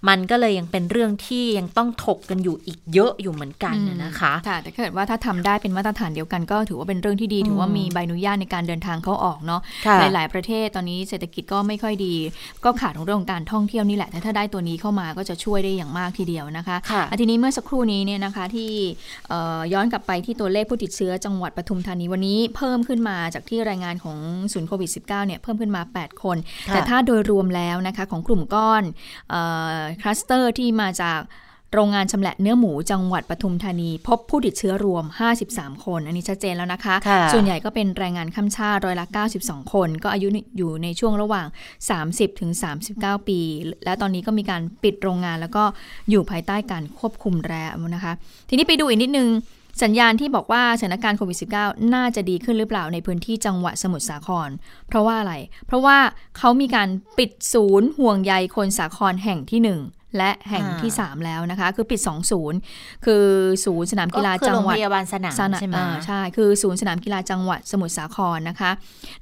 [0.10, 12.16] มันก็เลยยังเป็นเรื่องที่ยังต้องถกกันอยู่อีกเยอะอยู่เหมือนกันน่ะนะคะค่ะแต่ถ้าเกิดว่าถ้าทำได้เป็นมาตรฐานเดียวกันก็ถือว่าเป็นเรื่องที่ดี ถือว่ามีใบอนุญาตในการเดินทางเข้าออกเนาะค่ะหลาย ๆ ประเทศตอนนี้เศรษฐกิจก็ไม่ค่อยดี
[12.66, 18.72] ก็ขาดของเรื่องของการท่องเที่ยวนี่แหละแต่ถ้าได้ตัวนี้เข้ามาก็จะช่วยได้อย่างมากทีเดียวนะคะค่ะอะทีนี้เมื่อสักครู่นี้เนี่ยนะคะที่
[19.30, 24.18] เอ่อย้อนกลับไปที่ตัวเลขผู้ติดเชื้อจังหวัดปทุมธานีวันนี้เพิ่มขึ้นมาจากที่รายงานของ
[24.54, 26.38] ศูนย์โควิด -19 เนี่ยเพิ่มขึ้นมา 8 คน
[26.70, 28.84] ค่ะแต่ถ้าโดยรวมแล้วนะคะของกลุ่มก้อน
[30.02, 31.22] คลัสเตอร์ที่มาจาก
[31.76, 35.06] โรงงานชำแหละเนื้อหมูจังหวัดปทุมธานี พบผู้ติดเชื้อรวม
[35.44, 39.06] 53 คน อันนี้ชัดเจนแล้วนะคะค่ะส่วนใหญ่ก็เป็นแรงงานข้ามชาติร้อยละ
[39.40, 41.48] 92 คน ก็อายุอยู่ในช่วงระหว่าง
[41.94, 42.52] 30ถึง
[42.90, 43.40] 39 ปี
[43.86, 45.64] และตอนนี้ก็มีการปิดโรงงานแล้วก็
[46.10, 48.14] อยู่ภายใต้การควบคุมแล้วนะคะ
[48.50, 49.30] ทีนี้ไปดูอีกนิดนึง
[49.84, 54.50] สัญญาณที่บอกว่าสถานการณ์โควิด -19 น่าจะดีขึ้นหรือเปล่าในพื้นที่จังหวัดสมุทรสาคร
[54.88, 55.34] เพราะว่าอะไร
[55.66, 55.98] เพราะว่า
[56.38, 62.58] เขามีการปิดศูนย์ห่วงใยคนสาครแห่งที่ 1และแห่งที่ 3 แล้วนะคะ คือปิด 2 ศูนย์
[63.06, 63.26] คือ
[63.66, 68.72] ศูนย์สนามกีฬาก็คือจังโรงหวัดพยาบาลสนามสนามใช่ไหมอ่าใช่ คือศูนย์สนามกีฬาจังหวัดสมุทรสาครนะคะ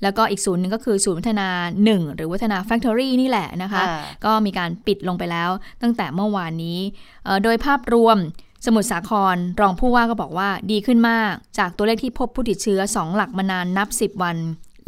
[0.04, 1.48] แล้วก็อีกศูนย์หนึ่งก็คือศูนย์พัฒนา
[1.84, 5.50] 1 หรือวัฒนาแฟคทอรี่นี่แหละนะคะค่ะก็มีการปิดลงไปแล้ว
[5.82, 6.80] ตั้งแต่เมื่อวานนี้
[7.26, 8.18] เอ่อโดยภาพรวม
[8.66, 14.38] สมุทรสาครรองผู้ว่าก็บอกว่าดีขึ้นมาก จากตัวเลขที่พบผู้ติดเชื้อ 2 หลักมานานนับ 10 วัน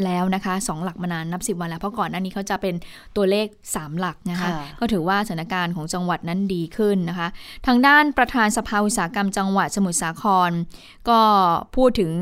[0.05, 2.75] แล้วนะคะ2หลักมานานนับ 10 วันแล้ว เพราะก่อนหน้านี้เขาจะเป็น
[3.15, 7.27] ตัวเลข 3 หลักนะคะค่ะก็ถือว่าสถานการณ์ของจังหวัดนั้นดีขึ้นนะคะ
[7.67, 10.51] ทางด้านประธานสภาอุตสาหกรรมจังหวัดสมุทรสาคร
[11.10, 11.19] ก็
[11.75, 12.13] พูดถึง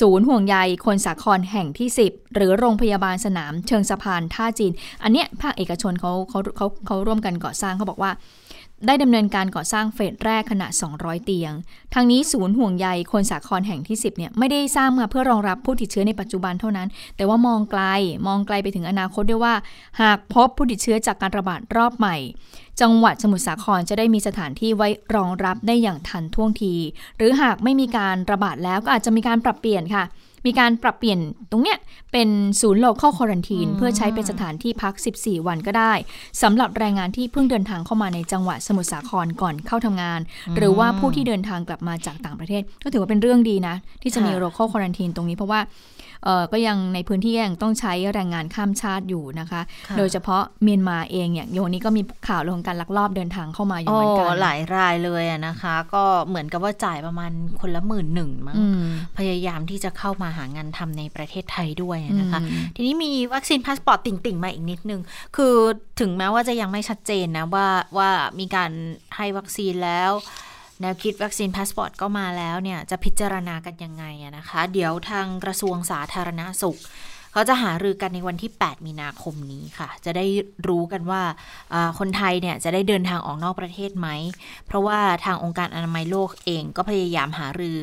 [0.00, 4.72] ศูนย์ห่วงใยคนสาครแห่งที่ 10 หรือโรงพยาบาลสนามเชิงสะพานท่าจีน
[5.02, 8.10] อันเนี้ยภาคเอกชนเขาเขาเขาเขาร่วมกันก่อสร้างเขาบอกว่า
[8.86, 11.52] ได้ดำเนินการก่อสร้างเฟสแรกขนาด 200 เตียง
[11.94, 17.82] ทางนี้ศูนย์ห่วงใยคนสาครแห่งที่ 10 เนี่ยไม่ได้สร้างมาเพื่อรองรับผู้ติดเชื้อในปัจจุบันเท่านั้น แต่ว่ามองไกล
[18.26, 19.54] มองไกลไปถึงอนาคตด้วยว่า
[20.00, 22.16] หากพบผู้ติดเชื้อจากการระบาดรอบใหม่
[22.80, 26.74] จังหวัดสมุทรสาครจะได้มีสถานที่ไว้รองรับได้อย่างทันท่วงที
[27.16, 30.04] หรือหากไม่มีการระบาดแล้วก็อาจจะมีการปรับเปลี่ยนค่ะ
[30.46, 31.18] มีการปรับเปลี่ยน
[31.50, 31.78] ตรงเนี้ย
[32.12, 32.28] เป็น
[32.60, 35.92] ศูนย์ local quarantine เพื่อใช้เป็นสถานที่พัก 14 วันก็ได้
[36.42, 40.20] สำหรับแรงงานที่เพิ่งเดินทางเข้ามาในจังหวัดสมุทรสาครก่อนเข้าทำงาน
[40.56, 45.60] หรือว่าผู้ที่เดินทางกลับมาจากต่างประเทศ ก็ถือว่าเป็นเรื่องดีนะ ที่จะมีค่ะ local quarantine ตรงนี้เพราะว่า
[46.24, 57.30] เออก็ยังในพื้นที่ยังต้องใช้แรงงานข้ามชาติอยู่นะคะค่ะโดยเฉพาะเมียนมาเองเนี่ยโซนนี้ก็มีข่าวเรื่องของการลักลอบเดินทางเข้ามาอยู่โอ้เหมือนกันหลายรายเลยอะนะคะ ก็เหมือนกับว่าจ่ายประมาณ
[57.60, 58.82] คนละหมื่นหนึ่งมั้งอืม
[59.18, 65.00] พยายามที่จะเข้ามาหางานทำในประเทศไทยด้วยนะคะอืมทีนี้มีวัคซีนพาสปอร์ตติ่งๆ มาอีกนิดนึง
[65.36, 65.54] คือ
[66.00, 67.68] ถึงแม้ว่าจะยังไม่ชัดเจนนะว่า
[67.98, 68.70] ว่ามีการ
[69.16, 70.12] ให้วัคซีนแล้ว
[70.80, 76.78] แนวคิดวัคซีนพาสปอร์ตก็มาแล้วเนี่ยจะพิจารณากันยังไงอะนะคะ เดี๋ยวทางกระทรวงสาธารณสุข
[77.36, 80.26] เขาจะหารือกันในวันที่ 8 มีนาคมนี้ค่ะ จะได้
[80.68, 81.22] รู้กันว่า
[81.74, 84.08] อ่าคนไทยเนี่ยจะได้เดินทางออกนอกประเทศไหม
[84.66, 87.76] เพราะว่าทางองค์การอนามัยโลกเองก็พยายามหารือ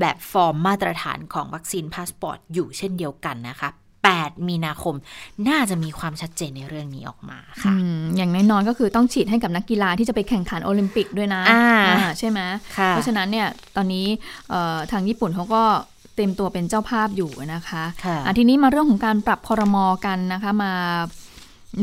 [0.00, 3.70] แบบฟอร์มมาตรฐานของวัคซีนพาสปอร์ตอยู่เช่นเดียวกันนะคะ
[4.10, 4.94] 8 มีนาคม
[5.48, 12.40] น่าจะมีความชัดเจนในเรื่องนี้ออกมาค่ะอืมอย่างน้อยๆก็คือต้องฉีดให้กับนักกีฬาที่จะไปแข่งขันโอลิมปิกด้วยนะอ่าอ่าใช่ไหม
[12.76, 14.06] ค่ะเพราะฉะนั้นเนี่ยตอนนี้
[14.50, 15.62] เอ่อทางญี่ปุ่นเขาก็
[16.18, 20.72] เต็มตัวเป็นเจ้าภาพอยู่นะคะค่ะอะทีนี้มาเรื่องของการปรับคอรมอกันนะคะมา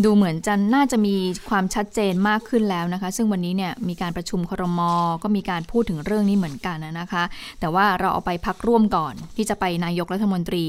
[0.05, 1.15] ดูเหมือนจะน่าจะมี
[1.49, 4.91] ความชัดเจนมากขึ้นแล้วนะคะ ซึ่งวันนี้เนี่ยมีการประชุมคอรมอ
[5.23, 7.23] ก็มีการพูดถึงเรื่องนี้เหมือนกันนะคะ
[7.59, 10.65] แต่ว่าเราเอาไปพักร่วมก่อนที่จะไปนายกรัฐมนตรี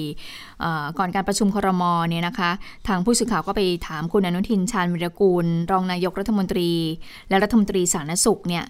[0.61, 2.51] เอ่อก่อนการประชุมคอรมอเนี่ยนะคะ
[2.89, 6.71] ทางผู้สื่อข่าวก็ไปถามคุณอนุทินชาญวิรกูล รองนายกรัฐมนตรี
[7.29, 8.65] และรัฐมนตรีสาธารณสุขเนี่ย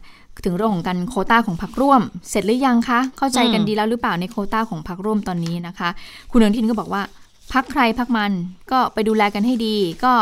[0.44, 5.88] ถึงเรื่องของการโควต้าของพรรคร่วม เสร็จหรือยังคะ เข้าใจกันอืมดีแล้วหรือเปล่าในโควต้าของพรรคร่วมตอนนี้นะคะ
[6.32, 7.02] คุณอนุทินก็บอกว่า
[7.52, 8.32] พักใครพักมัน
[8.72, 10.14] ก็ไปดูแลกันให้ดี ก็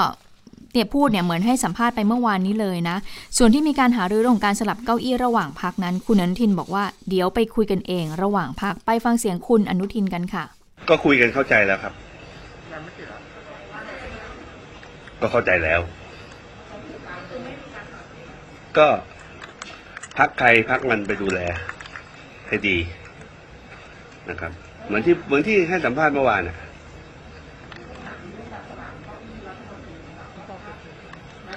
[0.72, 2.96] เนี่ยพูดเนี่ยเหมือนให้สัมภาษณ์ไปเมื่อวานนี้เลยนะ
[3.36, 10.44] ส่วนที่มีการหารือเรื่องของการสลับเก้าอี้ระหว่างพักนั้น คุณอนุทินบอกว่าเดี๋ยวไปคุยกันเองระหว่างพักไปฟังเสียงคุณอนุทินกันค่ะ
[10.88, 11.92] ก็คุยกันเข้าใจแล้วครับ
[15.20, 15.80] ก็เข้าใจแล้ว
[18.78, 18.86] ก็
[20.18, 21.40] พักใครพักมันไปดูแล
[22.48, 22.76] ให้ดี
[24.30, 24.52] นะครับ
[24.86, 26.56] เหมือนที่เหมือนที่ให้สัมภาษณ์เมื่อวานน่ะ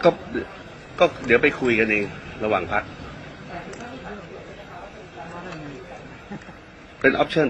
[0.03, 0.09] ก็
[0.99, 2.03] ก็เดี๋ยวไปคุยกันเอง
[2.43, 2.83] ระหว่างพัก
[6.99, 7.47] เป็นออปชั่น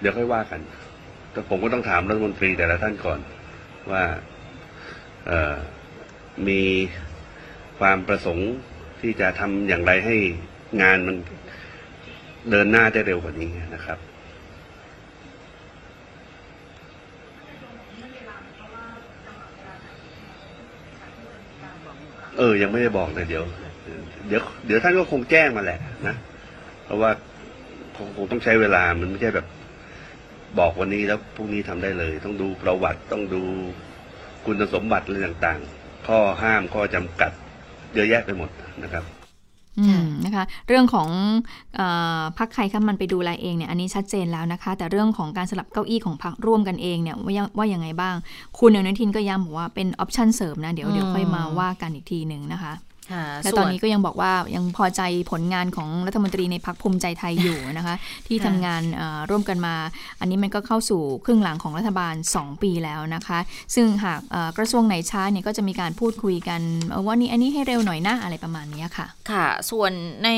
[0.00, 0.60] เดี๋ยวค่อยว่ากัน
[1.32, 3.18] แต่ผมก็ต้องถามรัฐมนตรีแต่ละท่านก่อน
[3.90, 4.02] ว่า
[6.48, 6.62] มี
[7.78, 8.50] ความประสงค์
[9.00, 10.16] ที่จะทำอย่างไรให้
[10.82, 11.16] งานมัน
[12.50, 13.98] เดินหน้าได้เร็วกว่านี้นะครับ
[22.38, 23.44] เออ ยังไม่ได้บอกเลยเดี๋ยว
[24.28, 26.14] เดี๋ยว เดี๋ยวท่านก็คงแจ้งมาแหละนะ
[26.84, 27.10] เพราะว่า
[27.96, 29.46] คงคงต้องใช้เวลา มันไม่ใช่แบบ
[30.58, 33.42] บอกวันนี้แล้วพรุ่งนี้ทำได้เลย ต้องดูประวัติ ต้องดู
[34.44, 37.32] คุณสมบัติอะไรต่างๆ ข้อห้ามข้อจำกัด
[37.94, 38.48] เยอะแยะไปหมด
[38.82, 39.04] นะครับ
[39.78, 41.08] อืมนะคะเรื่องของ
[41.78, 41.80] อ
[42.38, 48.14] พักใครคะมันไปดูแลเองเนี่ยอันนี้ชัดเจนแล้วนะคะ แต่เรื่องของการสลับเก้าอี้ของพักร่วมกันเองเนี่ยว่ายังว่ายังไงบ้าง
[48.58, 52.72] คุณอนุทินก็ย้ำบอกว่าเป็นออปชันเสริมนะเดี๋ยวเดี๋ยวค่อยมาว่ากันอีกทีหนึ่งนะคะ
[53.42, 57.94] และส่ตวอนนี้ก็ยังบอกว่ายังพอใจผลงานของรัฐมนตรีในพักภูมิใจไทยอยู่นะคะ
[58.26, 59.74] ที่ค่ะทำงานเอ่อร่วมกันมา
[60.20, 63.38] อันนี้มันก็เข้าสู่ครึ่งหลังของรัฐบาล 2 ปีแล้วนะคะ
[63.74, 69.92] ซึ่งหากเอ่อกระทรวงไหนช้าเนี่ยก็จะมีการพูดคุยกันเอ่อว่านี่อันนี้ให้เร็วหน่อยนะอะไรประมาณนี้ค่ะ ค่ะ ส่วน
[70.24, 70.30] ใน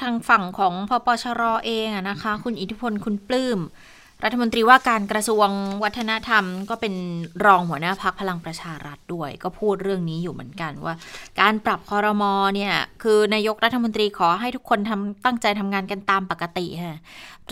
[0.00, 3.60] ทางฝั่งของพปชรเองอะนะคะ คุณอิทธิพลคุณปลื้ม
[4.24, 5.48] รัฐมนตรีว่าการกระทรวง
[5.82, 6.94] วัฒนธรรม ก็เป็น
[7.44, 10.94] รองหัวหน้าพักพลังประชารัฐด้วย ก็พูดเรื่องนี้อยู่เหมือนกันว่า
[11.40, 16.98] การปรับคอรมอเนี่ย คือนายกรัฐมนตรีขอให้ทุกคนทำตั้งใจทำงานกันตามปกติค่ะ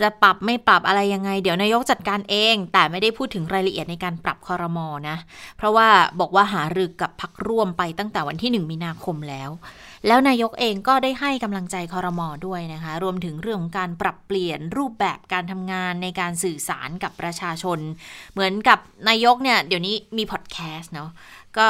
[0.01, 5.17] จะปรับไม่ปรับอะไรยังไง เดี๋ยวนายกจัดการเอง แต่ไม่ได้พูดถึงรายละเอียดในการปรับคอรมอนะ
[5.57, 5.87] เพราะว่า
[6.19, 9.49] บอกว่าหารือกับพักร่วมไปตั้งแต่วันที่ 1 มีนาคมแล้ว
[10.07, 17.79] แล้วนายกเองก็ได้ให้กำลังใจคอรมอด้วยนะคะ รวมถึงเรื่องของการปรับเปลี่ยนรูปแบบการทำงานในการสื่อสารกับประชาชน
[18.33, 21.09] เหมือนกับนายกเนี่ย เดี๋ยวนี้มีพอดแคสต์เนาะ
[21.57, 21.67] ก็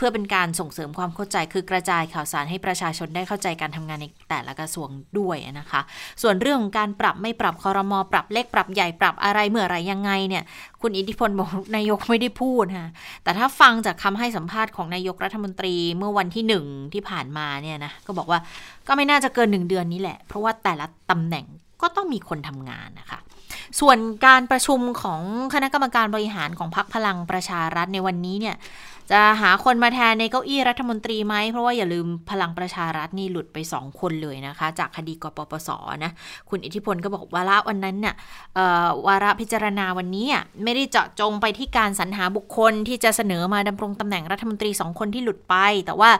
[0.00, 5.80] พื่อเป็นการส่งเสริมความเข้าใจคือกระจายข่าวสารให้ประชาชนได้เข้าใจการทำงานในแต่ละกระทรวงด้วยนะคะ
[6.22, 10.42] ส่วนเรื่องของการปรับไม่ปรับคอรมอปรับเล็กปรับใหญ่ปรับอะไรเมื่อไหรยังไงเนี่ย
[10.82, 12.88] คุณอิทธิพลบอกนายกไม่ได้พูดค่ะ
[13.22, 18.40] แต่ถ้าฟังจากคำให้สัมภาษณ์ของนายกรัฐมนตรีเมื่อวันที่หนึ่งที่ผ่านมาเนี่ยนะก็บอกว่า
[18.88, 21.46] ก็ไม่น่าจะเกินหนึ่งเดือนนี้แหละ เพราะว่าแต่ละตำแหน่ง
[21.82, 23.20] ก็ต้องมีคนทำงานนะคะ
[23.80, 25.20] ส่วนการประชุมของ
[25.54, 28.56] คณะกรรมการบริหารของพรรคพลังประชารัฐในวันนี้เนี่ย
[29.12, 35.68] จะหาคนมาแทนในเก้าอี้รัฐมนตรีไหม เพราะว่าอย่าลืมพลังประชารัฐนี่หลุดไปสองคนเลยนะคะ จากคดีกปปส
[36.04, 36.12] นะ
[36.50, 38.14] คุณอิทธิพลก็บอกวาละวันนั้นเนี่ย
[39.06, 45.54] วาระพิจารณาวันนี้อะไม่ได้เจาะจงไปที่การสรรหาบุคคลที่จะเสนอมาดำรงตำแหน่งรัฐมนตรีสองคนที่หลุดไป
[45.86, 46.10] แต่ว่า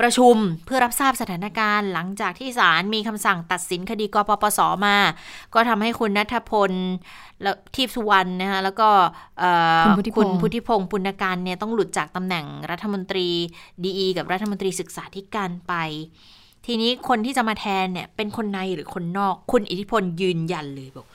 [0.00, 0.34] ประชุม
[0.66, 4.96] เพื่อรับทราบสถานการณ์หลังจากที่ศาลมีคำสั่งตัดสินคดีกปปสมา
[5.54, 6.72] ก็ทำให้คุณนัทพล
[7.42, 8.88] แล้วทีพสุวรรณนะคะแล้วก็
[9.38, 13.28] เอ่อคุณพุทธิพงษ์คุณพุทธิพงศ์ปุณการเนี่ยต้องหลุดจากตำแหน่งรัฐมนตรี
[13.84, 15.74] ดีกับรัฐมนตรีศึกษาธิการไป
[16.66, 21.06] ทีนี้คนที่จะมาแทนเนี่ยเป็นคนในหรือคนนอก คุณอิทธิพลยืนยันเลยบอก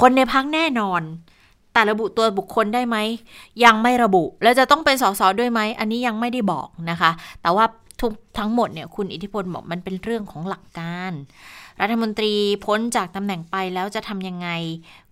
[0.00, 1.02] คนในพักแน่นอน
[1.72, 2.96] แต่ระบุตัวบุคคลได้ไหม
[3.64, 7.10] ยังไม่ระบุ แล้วจะต้องเป็นสสด้วยไหม อันนี้ยังไม่ได้บอกนะคะ
[7.42, 7.64] แต่ว่า
[8.00, 11.12] ทุกทั้งหมดเนี่ยคุณอิทธิพลบอกมันเป็นเรื่องของหลักการ
[11.82, 12.32] รัฐมนตรี
[12.66, 14.48] พ้นจากตำแหน่งไปแล้วจะทำยังไง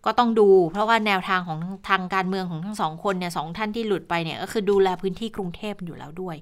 [0.04, 1.58] ก็ต้องดู เพราะว่าแนวทางของ
[1.88, 6.36] ทางการเมืองของทั้งสองคนเนี่ยสองท่านที่หลุดไปเนี่ยก็คือดูแลพื้นที่กรุงเทพอยู่แล้วด้วย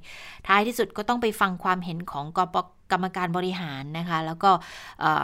[0.47, 2.57] ท้ายที่สุดก็ต้องไปฟังความเห็นของกป
[2.93, 4.51] กรรมการบริหารนะคะ แล้วก็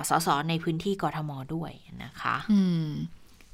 [0.08, 1.72] สสในพื้นที่กทมด้วย
[2.04, 2.88] นะคะ อืม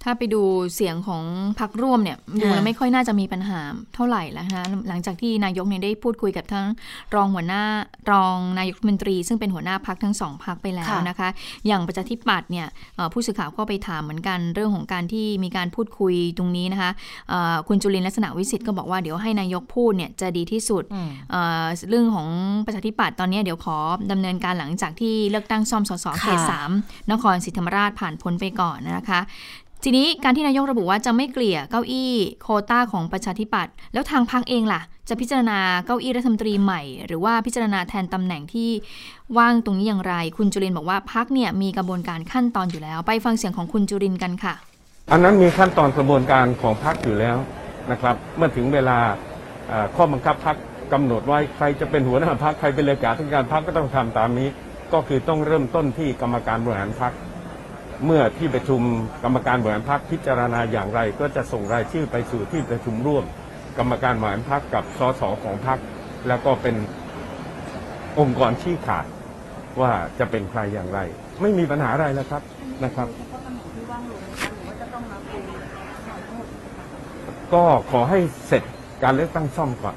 [0.05, 0.43] ถ้าไปดู
[0.75, 1.25] เสียงของ
[1.61, 3.61] พรรคร่วมเนี่ยดูแล้วค่ะไม่ค่อยน่าจะมีปัญหา
[3.95, 6.67] เท่าไหร่แล้วนะคะหลังจากที่นายกเนี่ยได้พูดคุยกับทั้ง
[7.15, 7.63] รองหัวหน้า
[8.11, 11.29] รองนายกรัฐมนตรี ซึ่งเป็นหัวหน้าพักทั้งสองพักไปแล้วค่ะนะคะ
[11.67, 16.91] อย่างประชาธิปัตย์เนี่ยเอ่อผู้สื่อข่าวก็ไปถามเหมือนกันเรื่องของการที่มีการพูดคุยตรงนี้นะคะ
[17.29, 22.29] เอ่อคุณจุลินทร์ลักษณะวิสิทธิ์ก็บอกว่าเดี๋ยวให้นายกพูดเนี่ยจะดีที่สุดอืมเอ่อเรื่องของ
[22.67, 23.77] ประชาธิปัตย์ตอนนี้เดี๋ยวขอ
[24.13, 26.71] ดำเนินการหลังจากที่เลือกตั้งซ่อมสสเขตค่ะสาม
[27.13, 29.21] นครศรีธรรมราชผ่านพ้นไปก่อนนะคะ
[29.85, 32.13] ทีนี้การที่นายกระบุว่าจะไม่เกลี่ยเก้าอี้
[32.43, 38.71] โคต้าของประชาธิปัตย์แล้วทางพรรคเองล่ะ จะพิจารณาเก้าอี้รัฐมนตรีใหม่ หรือว่าพิจารณาแทนตำแหน่งที่
[39.39, 44.55] ว่างตรงนี้อย่างไร คุณจุรินบอกว่าพรรคเนี่ยมีกระบวนการขั้นตอนอยู่แล้ว ไปฟังเสียงของคุณจุรินกันค่ะ
[45.13, 47.37] อันนั้นมีขั้นตอนกระบวนการของพรรคอยู่แล้ว
[47.91, 48.99] นะครับ เมื่อถึงเวลา
[49.97, 50.57] ข้อบังคับพรรค
[50.93, 54.49] กำหนดไว้ใครจะเป็นหัวหน้าพรรคใครเป็นเลขาธิการพรรคก็ต้องทำตามนี้
[54.93, 57.13] ก็คือต้องเริ่มต้นที่กรรมการบริหารพรรค
[58.05, 58.81] เมื่อที่ประชุม
[59.23, 63.25] กรรมการบริหารพรรคพิจารณาอย่างไร ก็จะส่งรายชื่อไปสู่ที่ประชุมร่วม
[63.79, 65.79] กรรมการบริหารพรรคกับสสของพรรค
[66.29, 66.77] แล้วก็เป็น
[68.19, 69.07] องค์กรชี้ขาด
[69.81, 70.99] ว่าจะเป็นใครอย่างไร
[71.41, 72.43] ไม่มีปัญหาอะไรแล้วครับ
[72.85, 73.09] นะครับ
[77.53, 78.63] ก็ขอให้เสร็จ
[79.03, 79.97] การเลือกตั้งซ่อมก่อน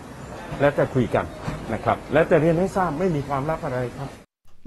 [0.61, 1.25] แล้วจะคุยกัน
[1.73, 4.09] นะครับ แล้วจะเรียนให้ทราบไม่มีความลับอะไรครับ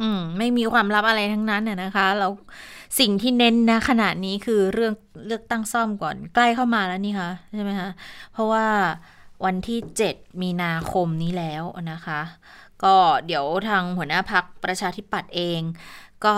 [0.01, 2.32] อืม ไม่มีความลับอะไรทั้งนั้นน่ะนะคะแล้ว
[2.99, 4.93] สิ่งที่เน้นนะขณะนี้คือเรื่อง
[5.26, 7.91] เลือกตั้งซ่อมก่อนใกล้เข้ามาแล้วนี่คะใช่ไหมคะ
[8.32, 8.66] เพราะว่า
[9.45, 9.78] วันที่
[10.11, 12.20] 7 มีนาคมนี้แล้วนะคะ
[12.84, 12.95] ก็
[13.26, 15.61] เดี๋ยวทางหัวหน้าพักประชาธิปัตย์เอง
[16.24, 16.34] ก็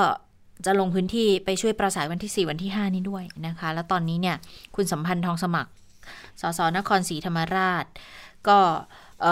[0.64, 4.36] จะลงพื้นที่ไปช่วยประสานวันที่ 4 วันที่ 5 นี้ด้วยนะคะ แล้วตอนนี้เนี่ย
[4.76, 5.70] คุณสัมพันธ์ทองสมัคร
[6.40, 7.84] สสนครศรีธรรมราช
[8.48, 8.58] ก็
[9.22, 9.24] เ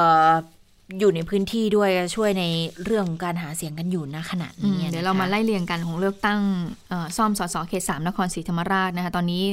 [0.88, 2.44] อ่ออยู่ในพื้นที่ด้วยช่วยใน
[2.84, 6.40] เรื่องของการหาเสียงกันอยู่นะขณะอืนี้มนะคะเดี๋ยวเรามาไล่เรียงกันของเลือกตั้ง
[6.88, 9.44] เอ่อซ่อมสสเขตสามนครศรีธรรมราชนะคะตอนนี้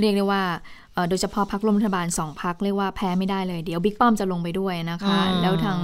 [0.00, 0.42] เรียกได้ว่า
[0.94, 5.78] เอ่อโดยเฉพาะพักร่วมรัฐบาลสองพักเรียกว่าแพ้ไม่ได้เลยเดี๋ยวบิ๊กป้อมจะลงไปด้วยนะคะอืมแล้วทาง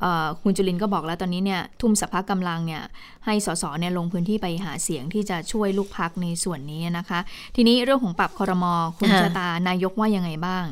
[0.00, 2.82] เอ่อคุณจุลินก็บอกแล้วตอนนี้เนี่ยทุ่มสภากำลังเนี่ย
[3.26, 7.20] ให้สสเนี่ยลงพื้นที่ไปหาเสียงที่จะช่วยลูกพักในส่วนนี้นะคะ
[7.56, 10.64] ทีนี้เรื่องของปรับคอรมอคุณค่ะชะตานายกว่ายังไงบ้าง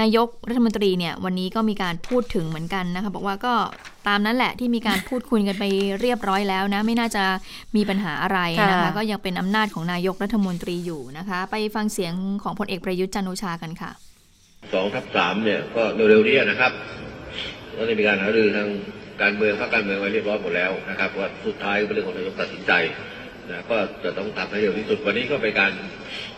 [0.00, 3.54] นายกรัฐมนตรีเนี่ยวันนี้ก็มีการพูดถึงเหมือนกันนะคะบอกว่าก็
[4.08, 5.64] ตามนั้นแหละที่มีการพูดคุยกันไป
[6.00, 7.24] เรียบร้อยแล้วนะ ไม่น่าจะ
[7.76, 8.38] มีปัญหาอะไร
[8.70, 13.90] นะคะคะก็ยังเป็นอำนาจของนายกรัฐมนตรีอยู่นะคะ ไปฟังเสียงของพลเอกประยุทธ์จันโอชากันค่ะ
[14.72, 16.72] สองทับสามเนี่ยก็เร็วๆนี้นะครับ
[17.76, 18.68] ก็ได้มีการหารือทาง
[19.22, 22.72] การเมืองภาคการเมืองไว้เรียบร้อยหมดแล้วนะครับว่าสุดท้ายก็เป็นเรื่องของนายกตัดสินใจ
[23.50, 25.72] นะก็จะต้องทำให้เร็วที่สุดวันนี้ก็เป็นการ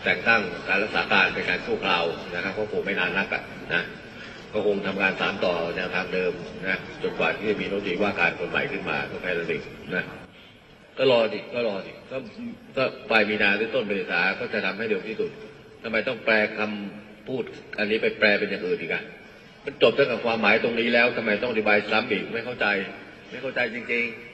[0.03, 3.43] แต่งตั้งการรักษาการเป็นการชั่วคราวนะครับก็คงไม่นานนักอะ
[3.73, 3.83] นะ
[4.53, 6.33] ก็คงทำงานสานต่อแนวทางเดิม
[6.67, 9.61] นะจนกว่าที่จะมีรัฐมนตรีว่าการคนใหม่ขึ้นมาก็แค่นั้นเอง
[9.95, 10.03] นะ
[10.97, 12.17] ก็รอดิก็รอดิก็
[12.77, 15.31] ก็ปลายมีนาหรือต้นเมษาก็จะทำให้เร็วที่สุด
[15.83, 17.43] ทำไมต้องแปลคำพูด
[17.79, 19.03] อันนี้ไปแปลเป็นอย่างอื่นอีกอะ
[19.65, 22.65] มันจบตั้งแต่ความหมายตรงนี้แล้วทำไมต้องอธิบายซ้ำอีกไม่เข้าใจ
[23.29, 24.31] ไม่เข้าใจจริง ๆ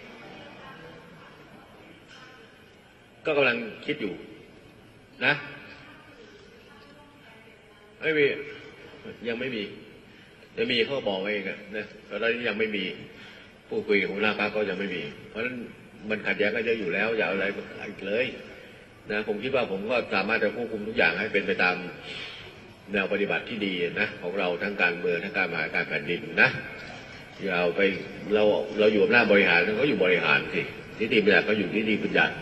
[3.25, 4.13] ก็กำลังคิดอยู่
[5.25, 5.33] นะ
[8.01, 8.25] ไม่มี
[9.27, 9.63] ยังไม่มี
[10.57, 12.83] จะมีเขาบอกเองอะนะตอนนี้ยังไม่มี
[13.67, 15.55] ผู้คุยหัวหน้าพรรคก็ยังไม่มี เพราะฉะนั้น
[16.09, 17.45] มันขัดแย้งกันเยอะอยู่แล้วอย่าอะไร
[17.89, 18.25] อีกเลย
[19.11, 21.75] นะผมคิดว่าผมก็สามารถจะควบคุมทุกอย่างให้เป็นไปตาม
[22.91, 26.49] แนวปฏิบัติที่ดีนะของเราทั้งการเมืองทั้งการบริหาการแผ่นดินนะ
[27.43, 27.81] อย่าเอาไป
[28.33, 28.43] เรา
[28.79, 30.61] เราอยู่อำนาจบริหารก็อยู่บริหารสิ
[30.99, 32.33] นิติบัญญัติก็อยู่นิติบัญญัติ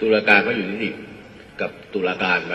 [0.00, 0.90] ตุลาการก็อยู่นิติ
[1.60, 2.54] กับตุลาการไป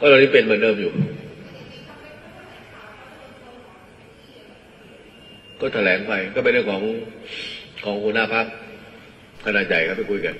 [0.00, 0.92] ก็ตอนนี้เป็นเหมือนเดิมอยู่
[5.60, 6.82] ก็แถลงไปก็เป็นเรื่องของ
[7.84, 8.46] ของหัวหน้าพัก
[9.44, 10.34] ขนาดใหญ่ครับไปคุยกัน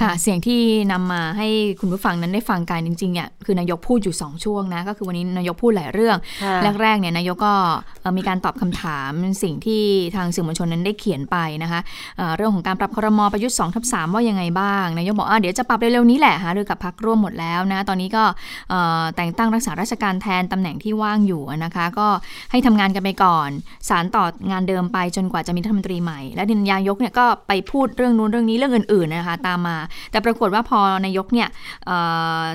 [0.00, 0.60] ค่ะเสียงที่
[0.92, 1.48] นำมาให้
[1.80, 7.54] คุณผู้ฟังนั้นได้ฟังกันจริงๆเนี่ยคือนายกพูดอยู่ 2 ช่วงนะก็คือวันนี้นายกพูดหลายเรื่องค่ะแรกๆเนี่ยนายกก็
[8.00, 9.10] เอ่อมีการตอบคำถาม
[9.42, 9.82] สิ่งที่
[10.16, 11.80] ทางสื่อมวลชนนั้นได้เขียนไปนะคะ
[12.18, 18.24] เอ่อเรื่องของการปรับครมประยุทธ์2ทับ3ว่ายังไงบ้าง นายกบอกอะเดี๋ยวจะปรับเร็วๆนี้แหละหารือกับพักร่วมหมดแล้วนะตอนนี้ก็
[18.70, 22.08] เอ่อแต่งตั้งรักษาราชการแทนตำแหน่งที่ว่างอยู่นะคะก็
[22.50, 23.48] ให้ทำงานกันไปก่อน
[23.88, 29.76] สารต่องานเดิมไปจนกว่าจะมีรัฐมนตรีใหม่ และนายกเนี่ยก็ไปพูดเรื่องนู้นเรื่องนี้เรื่องอื่นๆนะคะตามมา
[30.10, 31.48] แต่ปรากฏว่าพอนายกเนี่ย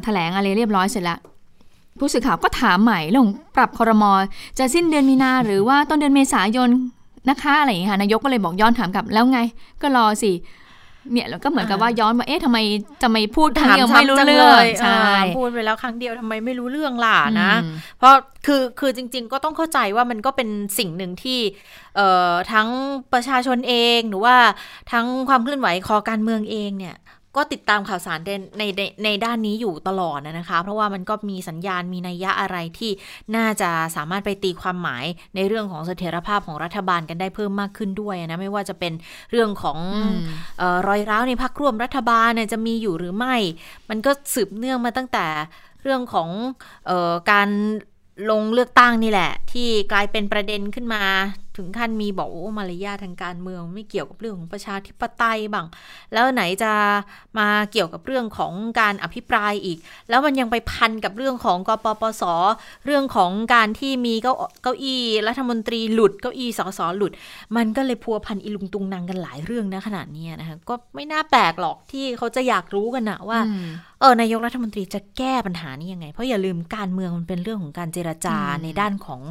[0.03, 1.19] แถลงอะไรเรียบร้อยเสร็จแล้ว
[1.99, 4.11] ผู้สื่อข่าวก็ถามใหม่เรื่องปรับคอรมอ
[4.57, 6.69] จะสิ้นเดือนมีนาหรือว่าต้นเดือนเมษายน
[7.29, 9.39] นะคะอะไรอย่างเงี้ยค่ะนายกก็เลยบอกย้อนถามกลับแล้วไง
[9.81, 10.31] ก็รอสิ
[11.11, 12.57] เนี่ยแล้วก็เหมือนกับว่าย้อนว่าเอ๊ะทำไม
[13.01, 18.13] จะไม่พูดครั้งเดียวไม่รู้ถาเรื่องซ้ำจัลยใช่เออพูดไปแล้วครั้งเดียวทำไมไม่รู้เรื่องล่ะนะอืมเพราะ
[18.45, 21.39] คือคือจริง ๆ ก็ต้องเข้าใจว่ามันก็เป็นสิ่งหนึ่งที่
[21.95, 22.67] เอ่อทั้ง
[23.13, 24.35] ประชาชนเองหรือว่า
[24.91, 26.95] ทั้งความเคลื่อนไหวคอการเมืองเองเนี่ย
[27.35, 28.19] ก็ติดตามข่าวสาร
[28.57, 32.91] ในในในด้านนี้อยู่ตลอดนะคะ เพราะว่ามันก็มีสัญญาณมีนัยยะอะไรที่
[33.35, 35.05] น่าจะสามารถไปตีความหมาย
[35.35, 38.93] ในเรื่องของเสถียรภาพของรัฐบาลกันได้เพิ่มมากขึ้นด้วยนะไม่ว่าจะเป็น
[39.31, 39.77] เรื่องของ
[40.61, 43.35] ออรอยร้าวในพักร่วมรัฐบาลเนี่ยจะมีอยู่หรือไม่
[43.89, 45.25] มันก็สืบเนื่องมาตั้งแต่
[45.81, 46.29] เรื่องของ
[46.89, 47.49] ออการ
[48.29, 51.03] ลงเลือกตั้งนี่แหละ ที่กลายเป็นประเด็นขึ้นมา
[51.57, 55.67] ถึงขั้นมีบอกโอ้มารยาททางการเมือง ไม่เกี่ยวกับเรื่องของประชาธิปไตยบ้าง
[56.13, 56.71] แล้วไหนจะ
[57.39, 59.77] มาเกี่ยวกับเรื่องของการอภิปรายอีก
[60.09, 62.23] แล้วมันยังไปพันกับเรื่องของกปปส
[62.85, 64.33] เรื่องของการที่มีเก้า
[64.63, 67.11] เก้าอี้รัฐมนตรีหลุดเก้าอี้สสหลุด
[67.55, 73.67] มันก็เลยพัวพันอีลุงตุงนางกันหลายเรื่องนะขนาดเนี้ยนะคะก็ไม่น่าแปลกหรอกที่เขาจะอยากรู้กันนะว่าอืม
[73.99, 79.21] เออนายกรัฐมนตรีจะแก้ปัญหานี้ยังไง เพราะอย่าลืมการเมืองมันเป็นเรื่องของการเจรจาอืมในด้านของ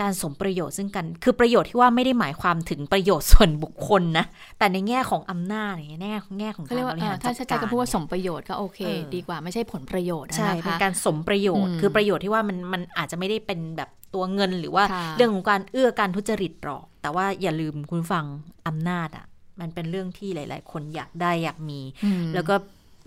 [0.00, 4.24] การสมประโยชน์ซึ่งกัน คือประโยชน์ที่ว่าไม่ได้หมายความถึงประโยชน์ส่วนบุคคลนะ
[4.58, 5.98] แต่ในแง่ของอำนาจในแง่
[6.40, 18.24] แง่ของเขาการเรียกบว่าริเอ่หาอรถ้าจัดใช้การคำพูดว่าสมประโยชน์ก็โอเคเออดีกว่าไม่ใช่ผลประโยชน์ใช่นะเป็นคะการสมประโยชน์อืมคือประโยชน์ที่ว่ามันมันอาจจะไม่ได้เป็นแบบตัวเงินหรือว่าค่ะเรื่องของการเอื้อการทุจริตหรอก แต่ว่าอย่าลืมคุณฟัง
[18.68, 19.26] อำนาจอะ
[19.60, 22.54] มันเป็นเรื่องที่หลาย ๆ คนอยากได้อยากมีอืมแล้วก็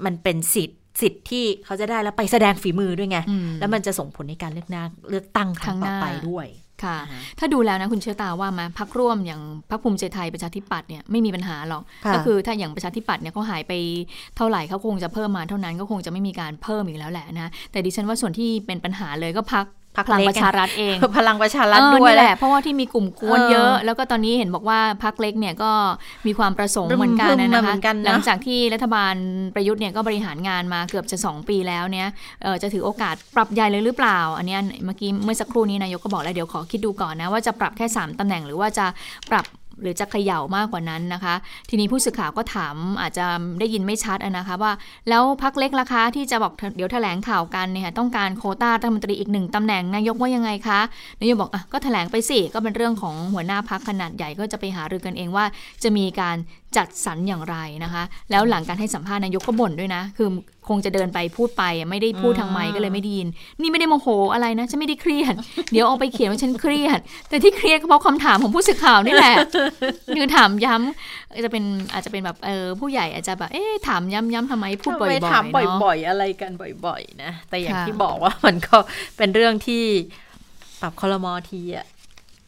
[0.06, 6.48] มันเป็นสิทธิ์สิทธิ์ที่เขาจะได้แล้วไปแสดงฝีมือด้วยไงอืมแล้วมันจะส่งผลในการเลือกตั้งเลือกตั้งครั้งครั้ต่องหน้าไปด้วย
[6.84, 13.74] ค่ะอ่าฮะถ้าดูแล้วนะคุณเชื่อตาว่ามาพักร่วมอย่างพรรคภูมิใจไทยประชาธิปัตย์เนี่ยไม่มีปัญหาหรอกค่ะก็คือถ้าอย่างประชาธิปัตย์เนี่ยเขาหายไป
[14.38, 19.66] เท่าไหร่เขาคงจะเพิ่มมาเท่านั้นก็คงจะไม่มีการเพิ่มอีกแล้วแหละนะ แต่ดิฉันว่าส่วนที่เป็นปัญหาเลยก็พัก
[20.08, 25.72] พรรคพลังเล็กประชารัฐเองพลังประชารัฐเออด้วยนี่แหแหละละเพราะว่าที่มีกลุ่มกวนเออเยอะ แล้วก็ตอนนี้เห็นบอกว่าพักเล็กเนี่ยก็
[26.28, 29.14] มีความประสงค์รึมเหมือนกันรึมนะมานะเหมืคะอนกันนะหลังจากที่รัฐบาล
[29.56, 32.08] ประยุทธ์เนี่ยก็บริหารงานมาเกือบจะ 2 ปีแล้วเนี่ย
[32.44, 38.86] เอ่อจะถือโอกาสปรับใหญ่เลยหรือเปล่า อันเนี้ยเมื่อกี้เมื่อสักครู่นี้นายกก็บอกแล้วเดี๋ยวขอคิดดูก่อนนะว่าจะปรับแค่ 3ตำแหน่งหรือว่าจะ
[39.32, 39.46] ปรับ
[39.82, 41.36] หรือจะเขย่ามากกว่านั้นนะคะ
[41.70, 43.26] ทีนี้ผู้สื่อข่าวก็ถามอาจจะ
[43.60, 44.72] ได้ยินไม่ชัดนะคะว่า
[45.10, 50.80] แล้วพักเล็กราคาที่จะบอกเดี๋ยวแถลงข่าวกันเนี่ยต้องการโคต้ารัฐมนตรีอีกหนึ่งตำแหน่งนายกว่ายังไงคะ
[51.20, 55.46] นายกบอกอะก็แถลงไปสิก็เป็นเรื่องของหัวหน้าพักขนาดใหญ่ก็จะไปหารือกันเองว่า
[55.84, 56.38] จะมีการ
[56.78, 60.30] จัดสรรอย่างไรนะคะ แล้วหลังการให้สัมภาษณ์นายกก็บ่นด้วยนะ คือ
[60.70, 63.28] คงจะเดินไปพูดไปไม่ได้พูดทางไมค์ก็เลยไม่ได้ยิน
[63.62, 65.34] นี่ไม่ได้โมโหอะไรนะฉันไม่ได้เครียด
[65.72, 67.00] เดี๋ยวเอาไปเขียนว่าฉันเครียด
[67.30, 69.36] แต่ที่เครียดก็เพราะคำถามของผู้สื่อข่าวนี่แหละ
[70.16, 71.64] คือถามย้ำจะเป็น
[71.94, 76.52] อาจจะเป็นแบบเออผู้ใหญ่อาจจะแบบเอ๊ะถามย้ำๆทำไมพูดบ่อยทำไมๆถามเนาะบ่อย ๆ อะไรกัน
[76.86, 78.78] บ่อยๆนะแต่อย่างค่ะที่บอกว่ามันก็
[79.18, 79.84] เป็นเรื่องที่
[80.82, 81.86] ปรับคอรมอทีอะ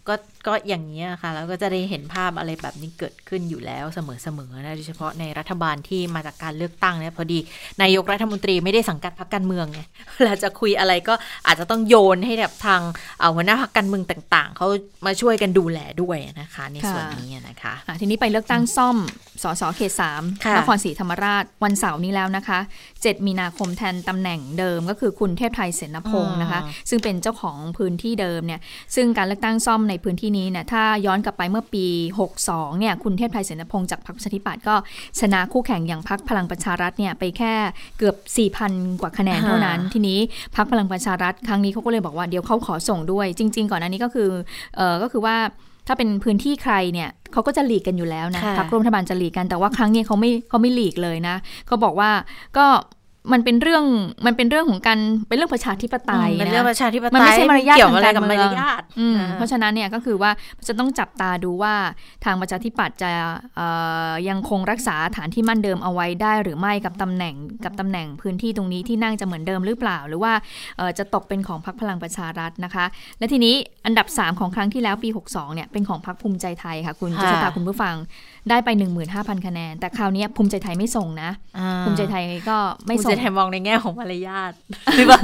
[0.07, 0.13] ก็
[0.47, 7.39] ก็อย่างนี้ยค่ะ แล้วก็จะได้เห็นภาพอะไรแบบนี้เกิดขึ้นอยู่แล้วเสมอๆนะโดยเฉพาะในรัฐบาลที่มาจากการเลือกตั้งเนี่ยพอดี
[7.81, 9.79] นายกรัฐมนตรีไม่ได้สังกัดพรรคการเมืองไง
[10.15, 11.13] เวลาจะคุยอะไรก็
[11.47, 12.81] อาจจะต้องโยนให้แบบทาง
[13.19, 14.67] เอาหัวหน้าพรรคการเมืองต่าง ๆเขา
[15.05, 18.97] มาช่วยกันดูแลด้วยนะคะในส่วนนี้นะคะอะทีนี้ไปเลือกตั้งซ่อม
[19.43, 22.59] สสเขตสามค่ะนครศรีธรรมราชวันเสาร์นี้แล้วนะคะ
[22.91, 28.61] 7 มีนาคมแทนตำแหน่งเดิมก็คือคุณเทพไทยเสนพงศ์นะคะ ซึ่งเป็นเจ้าของพื้นที่เดิมเนี่ย
[28.95, 31.85] ซึ่งการเลือกตั้งซ่อมในพื้นที่นี้เนี่ยถ้าย้อนกลับไปเมื่อปี
[32.31, 34.75] 62 เนี่ย คุณเทพไทยเสนพงศ์จากพรรคประชาธิปัตย์ก็
[35.19, 37.53] ชนะคู่แข่งอย่างพรรคพลังประชารัฐเนี่ยไปแค่
[37.97, 38.15] เกือบ
[38.57, 40.19] 4,000 กว่าคะแนนเท่านั้น ทีนี้
[40.55, 44.29] พรรคพลังประชารัฐครั้งนี้เขาก็เลยบอกว่าเดี๋ยวเขาขอส่งด้วย จริง ๆ ก่อนหน้านี้ก็คือ
[44.75, 45.37] เออก็คือว่า
[45.87, 51.35] ถ้าเป็นพื้นที่ใครเนี่ยเขาก็จะหลีกกันอยู่แล้วนะค่ะพรรคร่วมรัฐบาลจะหลีกกันแต่ว่าครั้งนี้เขาไม่เขาไม่หลีกเลยนะ
[51.67, 52.09] เขาบอกว่า
[52.57, 52.65] ก็
[53.33, 53.85] มันเป็นเรื่อง
[54.25, 60.31] มันเป็นเรื่องของการเป็นเรื่องประชาธิปไตยเป็นนะเรื่องประชาธิปไตยมันไม่ใช่มารยาทเกี่ยวอะไรกับทางมาการรเมืองยาทอืมอ่าเพราะฉะนั้นเนี่ยก็คือว่า
[60.67, 61.73] จะต้องจับตาดูว่า
[62.25, 63.09] ทางประชาธิปัตย์จะ
[63.55, 63.67] เอ่
[64.09, 70.33] อยังคงรักษาฐานที่มั่นเดิมเอาไว้ได้ หรือไม่กับตำแหน่งกับตำแหน่งพื้นที่ตรงนี้ที่นั่งจะเหมือนเดิมหรือเปล่า หรือว่า
[70.97, 72.85] จะตกเป็นของพรรคพลังประชารัฐนะคะ
[73.19, 73.55] และทีนี้
[73.85, 77.95] อันดับ 3 ของครั้งที่แล้วปี 62เนี่ยเป็นของพรรคภูมิใจไทยค่ะ คุณจุตาคุณผู้ฟัง
[78.49, 78.69] ได้ไป
[79.07, 81.29] 15,000 คะแนน แต่คราวนี้ภูมิใจไทยไม่ส่งนะ
[81.85, 84.51] ภูมิใจไทยก็ไม่ส่งภูมิใจไทยมองในแง่ของมารยาท
[84.97, 85.23] หรือเปล่า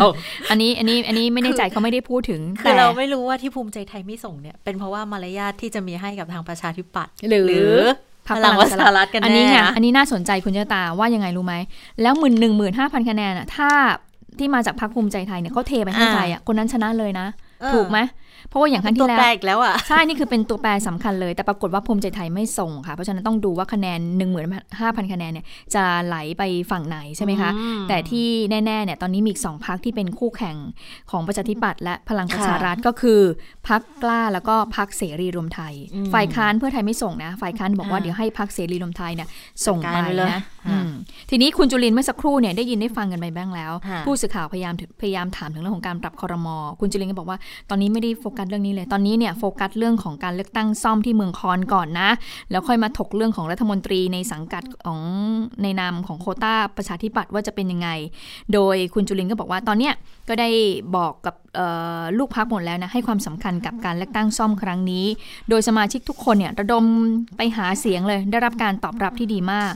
[0.49, 7.75] อันนี้อันนี้อันนี้ไม่แน่ใจเขาไม่ได้พูดถึงคือเราไม่รู้ว่าที่ภูมิใจไทยไม่ส่งเนี่ยเป็นเพราะว่ามารยาทที่จะมีให้กับทางประชาธิปัตย์หรือ
[8.27, 11.55] พลังประชารัฐกันแน่อันนี้ไงอันนี้น่าสนใจคุณเจตาว่ายังไงรู้ไหม
[12.01, 13.69] แล้วหมื่นหนึ่งหมื่นห้าพันคะแนนอะถ้า
[14.39, 17.27] ที่มาจากพรรคภูมิใจไทยเนี่ยเขาเทไปให้ใจอะคนนั้นชนะเลยนะ
[17.73, 17.97] ถูกไหม
[18.47, 24.43] เพราะว่าอย่างครั้งที่แล้วตัวแปลกแล้วอะใช่นี่คือเป็นตัวแปรสำคัญเลย แต่ปรากฏว่าภูมิใจไทยไม่ส่งค่ะ เพราะฉะนั้นต้องดูว่าคะแนน 1 5 0 0
[25.05, 27.49] 0 คะแนนเนี่ยจะไหลไปฝั่งไหนใช่ไหมคะ
[27.89, 30.57] แต่ที่แน่ๆเนี่ยตอนนี้มีอีกสองพักที่เป็นคู่แข่ง
[31.11, 33.21] ของประชาธิปัตย์และพลังประชารัฐก็คือ
[33.67, 35.73] พักกล้าแล้วก็พักเสรีรวมไทย
[36.13, 39.27] ฝ่ายค้านเพื่อไทยไม่ส่งนะ ฝ่ายค้านบอกว่าเดี๋ยวให้พักเสรีรวมไทยเนี่ย
[39.67, 39.97] ส่งไป
[40.31, 40.41] นะ
[41.29, 43.71] ทีนี้คุณจุลินเมื่อสักครู่เนี่ยได้ยินได้ฟังกันไปบ้างแล้ว
[44.05, 47.37] ผู้สื่อข่าวพยายามพยายามถามถึงเรื่องของการปรับคอรมอคุณจุลินก็บอกว่า
[47.69, 52.09] ตอนนี้ไม่ได้โฟฟกัสเรื่องนี้เลย ตอนนี้เนี่ยโฟกัสเรื่องของการเลือกตั้งซ่อมที่เมืองคอนก่อนนะ
[52.51, 55.01] แล้วค่อยมาถกเรื่องของรัฐมนตรีในสังกัดของ
[55.63, 57.89] ในนามของโคต้าประชาธิปัตย์ว่าจะเป็นยังไง
[58.53, 59.93] โดยคุณจุลินก็บอกว่าตอนเนี้ย
[60.29, 60.49] ก็ได้
[60.95, 61.35] บอกกับ
[62.17, 65.05] ลูกพักหมดแล้วนะให้ความสำคัญกับการเลือกตั้งซ่อมครั้งนี้
[65.49, 66.85] โดยสมาชิกทุกคนเนี่ยระดม
[67.37, 69.73] ไปหาเสียงเลยได้รับการตอบรับที่ดีมาก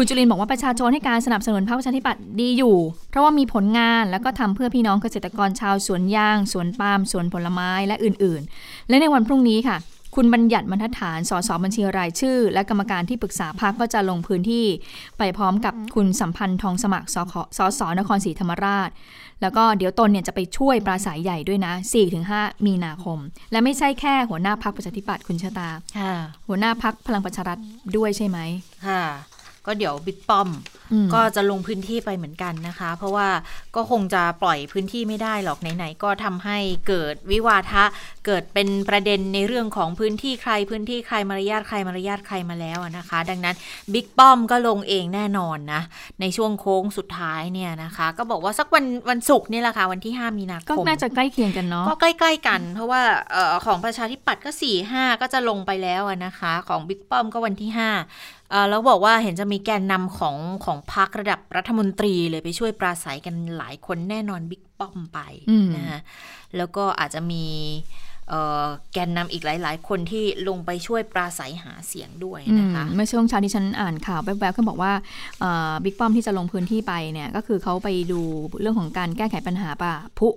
[0.00, 2.76] คุณจุลินบอกว่าประชาชนให้การสนับสนุนพรรคประชาธิปัตย์ดีอยู่
[3.10, 9.76] เพราะว่ามีผลงานแล้วก็ทำเพื่อพี่น้องเกษตรกรชาวสวนยาง สวนปาล์มสวนผลไม้และอื่นๆ และในวันพรุ่งนี้ค่ะ
[10.14, 14.66] คุณบัญญัติบรรทัดฐานสสบัญชีรายชื่อ และกรรมการที่ปรึกษาพรรคก็จะลงพื้นที่
[15.18, 17.16] ไปพร้อมกับคุณสัมพันธ์ทองสมัครส
[17.58, 18.90] สสนครศรีธรรมราช
[19.42, 21.72] แล้วก็เดี๋ยวตนเนี่ยจะไปช่วยปราศัยใหญ่ด้วยนะ
[22.20, 23.18] 4-5 มีนาคม
[23.52, 25.68] และไม่ใช่แค่หัวหน้าพักประชาธิปัตย์คุณชะตา
[26.48, 27.58] หัวหน้าพักพลังประชารัฐ
[27.96, 28.38] ด้วยใช่ไหม
[28.88, 29.04] ค่ะ
[29.68, 30.48] ก็เดี๋ยวบิ๊กป้อม
[31.14, 33.28] ก็จะลงพื้นที่ไปเหมือนกันนะคะ เพราะว่า
[33.76, 36.58] ก็คงจะปล่อยพื้นที่ไม่ได้หรอกไหนๆก็ทำให้
[36.88, 37.84] เกิดวิวาทะ
[38.26, 43.56] เกิดเป็นประเด็นในเรื่องของพื้นที่ใครพื้นที่ใครมารยาทใครมารยาทใครมาแล้วนะคะ ดังนั้น
[43.92, 45.82] บิ๊กป้อมก็ลงเองแน่นอนนะ
[46.20, 53.02] ในช่วงโค้งสุดท้ายเนี่ยนะคะ ก็บอกว่าสักวันวันศุกร์นี่แหละค่ะวันที่ 5 มีนาคมก็น่าจะใกล้เคียงกันเนาะก็ใกล้ๆกัน เพราะว่า
[53.34, 57.78] ออของประชาธิปัตย์ก็4ี่ห้าก็จะลงไปแล้วนะคะ ของบิ๊กป้อมก็วันที่ 5
[58.68, 65.18] แล้วบอกว่าเห็นจะมีแกนนำของของพรรคระดับรัฐมนตรีเลยไปช่วยปราศัยกันหลายคนแน่นอนบิ๊กป้อมไป
[65.76, 66.00] นะฮะ
[66.56, 67.44] แล้วก็อาจจะมี
[68.92, 74.92] แกนนำอีกหลาย ๆ คนที่ลงไปช่วยปราศัยหาเสียงด้วยนะคะเมื่อช่วงเช้าที่ฉันอ่านข่าวแวบๆก็บอกว่า
[75.84, 78.20] บิ๊กป้อมที่จะลงพื้นที่ไปเนี่ยก็คือเขาไปดู
[78.60, 80.28] เรื่องของการแก้ไขปัญหาป่าพุ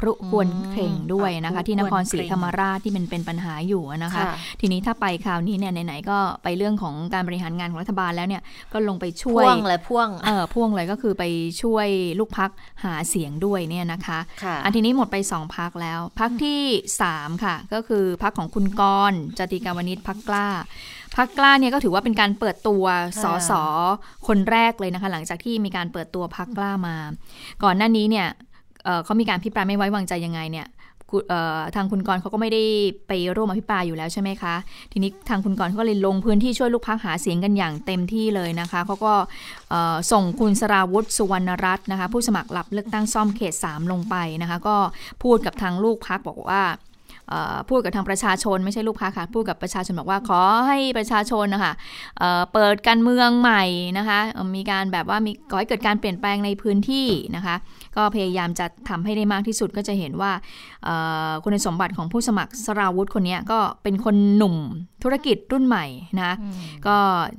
[0.00, 4.24] พรุควรเคร่งด้วยนะคะ ที่นครศรีธรรมราชที่มันเป็นปัญหาอยู่นะคะ
[4.60, 8.42] ทีนี้ถ้าไปคราวนี้เนี่ยไหนๆก็ไปเรื่องของการบริหารงานของรัฐบาลแล้วเนี่ย
[8.72, 11.24] ก็ลงไปช่วยพ่วงเลยพ่วงเออพ่วงเลยก็คือไป
[11.62, 11.88] ช่วย
[12.18, 12.50] ลูกพัก
[12.84, 14.18] หาเสียงด้วยเนี่ยนะคะ
[14.64, 16.60] อันทีนี้หมดไปสองพักแล้วพักที่
[17.02, 20.48] สามค่ะ ก็คือพักของคุณกรจติกาวนิชพักกล้า
[21.16, 22.84] พักกล้าเนี่ยก็ถือว่าเป็นการเปิดตัว
[23.22, 23.52] สส
[24.26, 26.96] คนแรกเลยนะคะ หลังจากที่มีการเปิดตัวพักกล้ามา
[27.62, 28.28] ก่อนหน้านี้เนี่ย
[29.04, 30.68] เขามีการพิปรายไม่ไว้วางใจยังไงเนี่ย
[31.74, 32.62] ทางคุณกรเขาก็ไม่ได้
[33.08, 34.54] ไปร่วมอภิปรายอยู่แล้วใช่ไหมคะ
[34.92, 39.14] ทีนี้ทางคุณกรเขาก็เลยลงพื้นที่ช่วยลูกพักหาเสียงกันอย่างเต็มที่เลยนะคะเขาก็
[40.12, 44.76] ส่งคุณสราวุฒิสุวรรณรัตน์นะคะผู้สมัครหลับเลือกตั้งซ่อมเขต 3 ลงไปนะคะ ก็
[45.22, 46.62] พูดกับทางลูกพักบอกว่า
[47.68, 51.72] พูดกับทางประชาชนไม่ใช่ลูกค้าค่ะพูดกับประชาชนบอกว่าขอให้ประชาชนนะคะ
[52.52, 53.64] เปิดการเมืองใหม่
[53.98, 54.20] นะคะ
[54.56, 57.06] มีการแบบว่ามีก่อให้เกิดการเปลี่ยนแปลงในพื้นที่
[57.36, 57.56] นะคะ
[57.96, 60.32] ก็พยายามจะทำให้ได้มากที่สุดก็จะเห็นว่า
[61.44, 64.56] คุณสมบัติของผู้สมัครสราวุธคนนี้ก็เป็นคนหนุ่ม
[65.02, 65.86] ธุรกิจรุ่นใหม่
[66.18, 66.32] นะ
[66.86, 66.96] ก็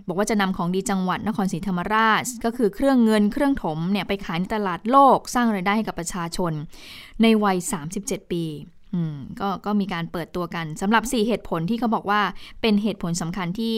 [0.08, 6.52] บอกว่าจะนำของดีจังหวัดนครศรีธรรมราช ก็คือเครื่องเงินเครื่องถมเนี่ยไปขายในตลาดโลกสร้างไรายได้ให้กับประชาชน
[7.22, 7.58] ในวัย
[7.96, 8.46] 37 ปี
[8.94, 12.22] อืมก็ก็มีการเปิดตัวกันสำหรับ 4 เหตุผลที่เขาบอกว่า
[12.62, 13.78] เป็นเหตุผลสำคัญที่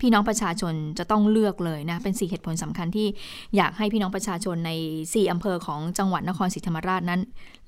[0.00, 3.08] พี่น้องประชาชนจะต้องเลือกเลยนะ เป็นสี่เหตุผลสำคัญที่
[3.56, 7.20] อยากให้พี่น้องประชาชนใน 4อำเภอของจังหวัดนครศรีธรรมราชนั้น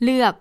[0.05, 0.35] เลือก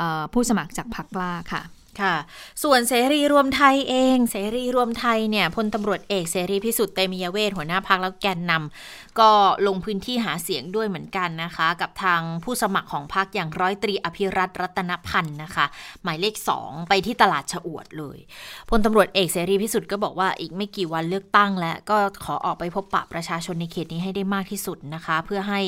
[0.00, 1.62] อผู้สมัครจากพรรคกล้าค่ะ
[2.00, 2.16] ค่ะ
[2.62, 9.30] ส่วนเสรีรวมไทยเอง เสรีรวมไทยเนี่ยพลตำรวจเอกเสรีพิสุทธิ์เตมียเวทหัวหน้าพักแล้วแกนนำก็
[9.66, 15.66] ลงพื้นที่หาเสียงด้วยเหมือนกันนะคะ กับทางผู้สมัครของพักอย่างร้อยตรีอภิรัตรัตนพันธ์นะคะ
[16.02, 18.18] หมายเลข 2 ไปที่ตลาดฉอวดเลย
[18.70, 25.60] พลตำรวจเอกเสรีพิสุทธิ์ก็บอกว่าอีกไม่กี่วันเลือกตั้งแล้วก็ขอออกไปพบปะประชาชนในเขตนี้ให้ได้มากที่สุดนะคะ เพื่อให้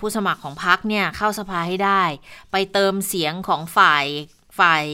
[0.00, 2.02] ผู้สมัครของพักเนี่ยเข้าสภาให้ได้
[2.52, 4.06] ไปเติมเสียงของฝ่าย
[4.58, 4.86] ฝ่าย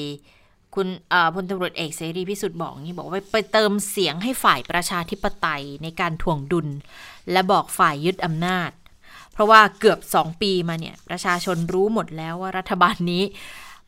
[0.75, 0.89] คุณ
[1.35, 6.69] พลตำรวจเอกเสรีพิสุทธิ์บอกนี่บอกว่าไปเติมเสียงให้ฝ่ายประชาธิปไตยในการทวงดุล
[7.33, 8.71] และบอกฝ่ายยึดอำนาจ
[9.33, 13.23] เพราะว่าเกือบสองปีมาเนี่ย ประชาชนรู้หมดแล้วว่ารัฐบาลนี้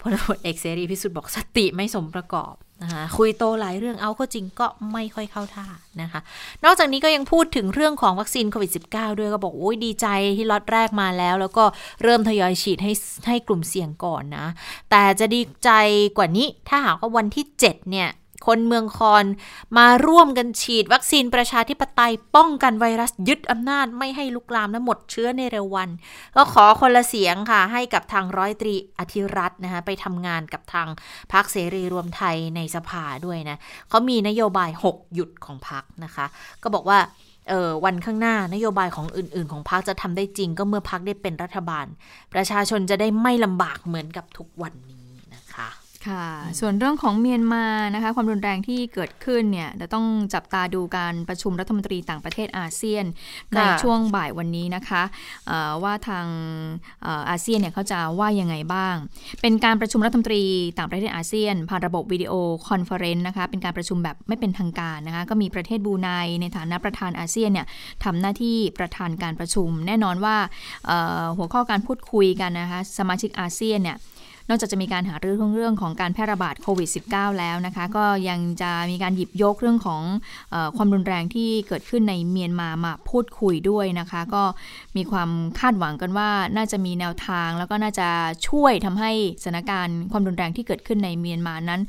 [0.01, 2.53] พลตำรวจเอกเสรีพิสุทธิ์บอกสติไม่สมประกอบ
[2.83, 5.66] นะคะคุยโตหลายเรื่องเอาเข้าจริงก็ไม่ค่อยเข้าท่า
[6.03, 6.20] นะคะ
[6.64, 10.07] นอกจากนี้ก็ยังพูดถึงเรื่องของวัคซีนโควิด -19 ด้วยก็บอกโอ้ยดีใจ
[10.37, 11.64] ที่ล็อตแรกมาแล้ว แล้วก็
[12.03, 12.93] เริ่มทยอยฉีดให้
[13.28, 14.47] ให้กลุ่มเสี่ยงก่อนนะ
[14.91, 15.70] แต่จะดีใจ
[16.16, 18.09] กว่านี้ถ้าหากว่าวันที่ 7 เนี่ย
[18.47, 19.26] คนเมืองคอน
[19.78, 25.88] มาร่วมกันฉีดวัคซีนประชาธิปไตยป้องกันไวรัสยึดอำนาจไม่ให้ลุกลามและหมดเชื้อในเร็ววัน
[26.36, 30.88] ก็ขอคนละเสียงค่ะ ให้กับทางร้อยตรีอธิรัตน์นะคะไปทำงานกับทาง
[31.32, 33.57] พักเสรีรวมไทยในสภาด้วยนะ
[33.88, 36.26] เขามีนโยบาย 6 หยุดของพักนะคะ
[36.62, 37.01] ก็บอกว่า
[37.49, 41.86] เออวันข้างหน้านโยบายของอื่น ๆ ของพรรคจะทำได้จริงก็เมื่อพรรคได้เป็นรัฐบาล
[42.34, 45.01] ประชาชนจะได้ไม่ลำบากเหมือนกับทุกวันนี้
[46.07, 46.26] คะค่ะ
[46.61, 53.05] ส่วนเรื่องของเมียนมานะคะ ความรุนแรงที่เกิดขึ้นเนี่ยจะต้องจับตาดูการประชุมรัฐมนตรีต่างประเทศอาเซียน
[53.55, 55.03] ในช่วงบ่ายวันนี้นะคะ
[55.82, 56.26] ว่าทาง
[57.30, 58.94] อาเซียนเนี่ยเขาจะว่ายังไงบ้าง
[59.40, 60.42] เป็นการประชุมรัฐมนตรี
[60.78, 62.32] ต่างประเทศอาเซียน ผ่านระบบวิดีโอ
[62.68, 66.09] คอนเฟอเรนซ์นะคะเป็นการประชุมแบบไม่เป็นทางการนะคะก็มีประเทศบรูไน
[66.40, 67.66] ในฐานะประธานอาเซียนเนี่ย
[68.05, 70.36] ทำหน้าที่ประธานการประชุม แน่นอนว่า
[71.36, 73.98] หัวข้อการพูดคุยกันนะคะสมาชิกอาเซียนเนี่ย
[74.53, 80.03] นอกจากจะมีการหาเรื่องเรื่องของการแพร่ระบาดโควิด -19 แล้วนะคะ ก็ยังจะมีการหยิบยกเรื่องของ
[80.55, 84.42] อความรุนแรงที่เกิดขึ้นในเมียนมามาพูดคุยด้วยนะคะ ก็
[84.96, 88.09] มีความคาดหวังกันว่าน่าจะมีแนวทางแล้วก็น่าจะ
[88.48, 89.11] ช่วยทำให้
[89.42, 91.80] สถานการณ์ความรุนแรงที่เกิดขึ้นในเมียนมานั้น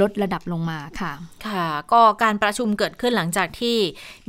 [0.00, 1.12] ลดระดับลงมาค่ะ
[1.46, 3.76] ค่ะ ก็การประชุมเกิดขึ้นหลังจากที่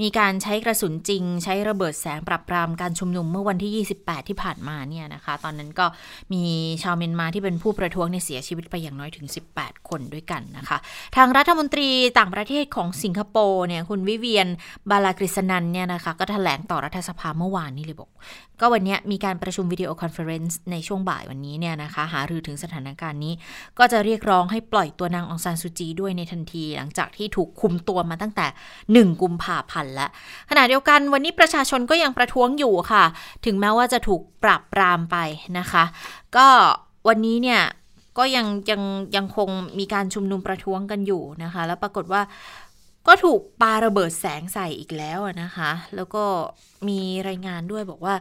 [0.01, 5.85] มีการใช้กระสุนจริง ใช้ระเบิดแสงปรับปรามการชุมนุมเมื่อวันที่ 28 ที่ผ่านมาเนี่ยนะคะ ตอนนั้นก็
[6.33, 6.43] มี
[6.83, 9.27] ชาวเมียนมาที่เป็นผู้ประท้วงในเสียชีวิตไปอย่างน้อยถึง
[9.57, 10.77] 18 คนด้วยกันนะคะ
[11.15, 14.47] ทางรัฐมนตรีต่างประเทศของสิงคโปร์เนี่ยคุณวิเวียน
[14.89, 18.09] บาลากฤษนันเนี่ยนะคะก็แถลงต่อรัฐสภาเมื่อวานนี้เลยบอก
[18.59, 23.33] ก็วันนี้มีการประชุมวิดีโอคอนเฟอเรนซ์ในช่วงบ่ายวันนี้เนี่ยนะคะหารือถึงสถานการณ์นี้
[23.79, 28.45] ก็จะเรียกร้องให้ปล่อยตัวนางองซานซูจีด้วยในทันที หลังจากที่ถูกคุมตัวมาตั้งแต่
[29.13, 30.09] 1 กุมภาพันธ์แล้ว
[30.49, 33.03] ขณะเดียวกันวันนี้ประชาชนก็ยังประท้วงอยู่ค่ะ
[33.45, 35.17] ถึงแม้ว่าจะถูกปราบปรามไป
[35.57, 35.83] นะคะ
[36.37, 36.47] ก็
[37.09, 37.61] วันนี้เนี่ย
[38.17, 38.81] ก็ยังยัง
[39.15, 39.49] ยังคง
[39.79, 42.21] มีการชุมนุมประท้วงกันอยู่นะคะ แล้วปรากฏว่า
[43.07, 46.23] ก็ถูกปาระเบิดแสงใส่อีกแล้วนะคะ แล้วก็
[46.87, 48.15] มีรายงานด้วยบอกว่า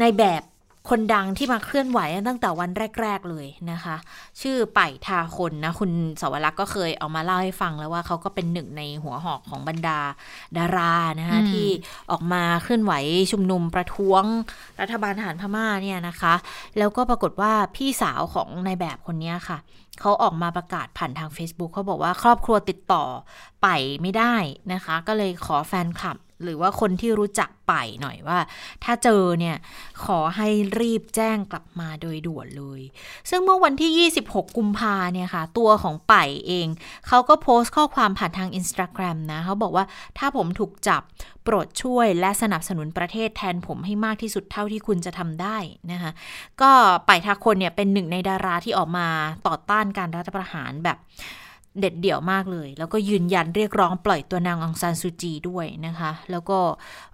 [0.00, 0.42] ในแบบ
[0.88, 2.70] คนดังที่มาเคลื่อนไหวตั้งแต่วัน
[3.00, 3.96] แรก ๆเลยนะคะ
[4.40, 10.00] ชื่อไป่ทาคนนะ คุณสวรักษ์ก็เคยเอามาเล่าให้ฟังแล้วว่าเขาก็เป็นหนึ่งในหัวหอกของบรรดา
[10.58, 11.68] ดารานะคะที่
[12.10, 12.92] ออกมาเคลื่อนไหว
[13.32, 14.24] ชุมนุมประท้วง
[14.80, 16.34] รัฐบาลทหารพม่าเนี่ยนะคะ
[16.78, 19.58] แล้วก็ปรากฏว่าพี่สาวของนายแบบคนนี้ค่ะ
[20.00, 23.04] เขาออกมาประกาศผ่านทาง Facebook เขาบอกว่าครอบครัวติดต่อ
[23.62, 23.68] ไป
[24.02, 24.34] ไม่ได้
[24.72, 28.38] นะคะ ก็เลยขอแฟนคลับ หรือว่าคนที่รู้จักไปหน่อยว่า
[28.84, 29.56] ถ้าเจอเนี่ย
[30.04, 30.48] ขอให้
[30.80, 32.80] รีบแจ้งกลับมาโดยด่วนเลย
[33.30, 36.14] ซึ่งเมื่อวันที่ 26 กุมภาเนี่ยค่ะ ตัวของไป
[36.46, 36.68] เอง
[37.08, 39.84] เขาก็โพสต์ข้อความผ่านทาง Instagram นะ เขาบอกว่า
[40.18, 41.02] ถ้าผมถูกจับ
[41.44, 45.56] โปรดช่วยและสนับสนุนประเทศแทนผมให้มากที่สุดเท่าที่คุณจะทำได้
[45.92, 46.10] นะคะ
[46.62, 46.70] ก็
[47.06, 49.08] ไป่ทาคนเนี่ยเป็นหนึ่งในดาราที่ออกมา
[49.46, 50.98] ต่อต้านการรัฐประหารแบบ
[51.80, 56.58] เด็ดเดี่ยวมากเลย แล้วก็ยืนยันเรียกร้องปล่อยตัวนางองซานซูจีด้วยนะคะ แล้วก็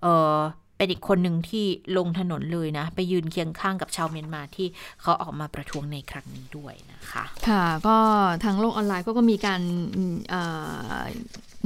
[0.03, 0.39] เออ
[0.77, 1.65] เป็นอีกคนหนึ่งที่
[1.97, 4.67] ลงถนนเลยนะ ไปยืนเคียงข้างกับชาวเมียนมาที่
[5.03, 7.97] เขาออกมาประท้วงในครั้งนี้ด้วยนะคะ ค่ะก็
[8.45, 9.61] ทางโลกออนไลน์ก็มีการ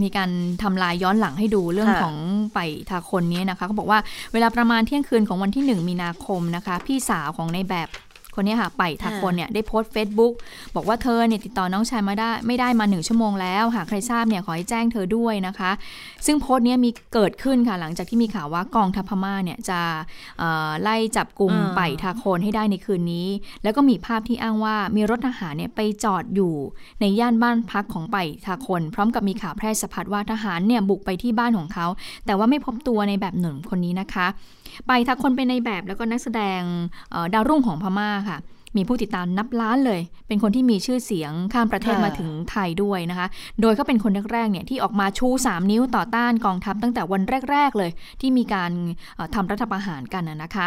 [0.03, 0.31] มีการ
[0.63, 2.17] ทำลายย้อนหลังให้ดูเรื่องของ
[2.55, 2.59] ไป
[2.91, 4.01] ทาคนนี้นะคะเขาบอกว่า
[4.33, 7.89] เวลาประมาณเที่ยงคืนของวันที่ 1 มีนาคมนะคะ พี่สาวของในแบบ
[8.37, 10.33] คนนี้ค่ะ ไปทักคนเนี่ยได้โพสต์ Facebook
[10.75, 15.71] บอกว่าเธอเนี่ยติดต่อน้องชายมาได้ไม่ได้มาหนึ่งชั่วโมงแล้ว หากใครทราบเนี่ยขอให้แจ้งเธอด้วยนะคะ
[16.27, 19.81] ซึ่งโพสต์นี้มีเกิดขึ้นค่ะหลังจากที่มีข่าวว่ากองทัพพม่าเนี่ยจะ
[20.83, 23.29] ไล่จับกลุ่มไปทาคนให้ได้ในคืนนี้
[23.63, 26.55] แล้วก็มีภาพที่อ้างว่ามีรถทหารเนี่ยไปจอดอยู่
[27.01, 28.17] ในย่านบ้านพักของไป
[28.47, 31.87] ทาคน พร้อมกับมีข่าวแพร่สะพัดว่าทหารเนี่ยบุกไปที่บ้านของเขา
[32.27, 34.27] แต่ว่าไม่พบตัวในแบบหนึ่งคนนี้นะคะ
[34.87, 36.61] ไปทักคนเป็นในแบบแล้วก็นักแสดง
[37.35, 38.39] ดาวรุ่งของพม่าค่ะ
[38.77, 43.27] มีผู้ติดตามนับล้านเลย เป็นคนที่มีชื่อเสียงข้ามประเทศมาถึงไทยด้วยนะคะ
[43.61, 47.91] โดยเขาเป็นคนแรกๆเนี่ยที่ออกมาชู 3 นิ้วต่อต้านกองทัพตั้งแต่วันแรก ๆเลย
[48.21, 48.71] ที่มีการ
[49.35, 50.67] ทำรัฐประหารกันนะคะ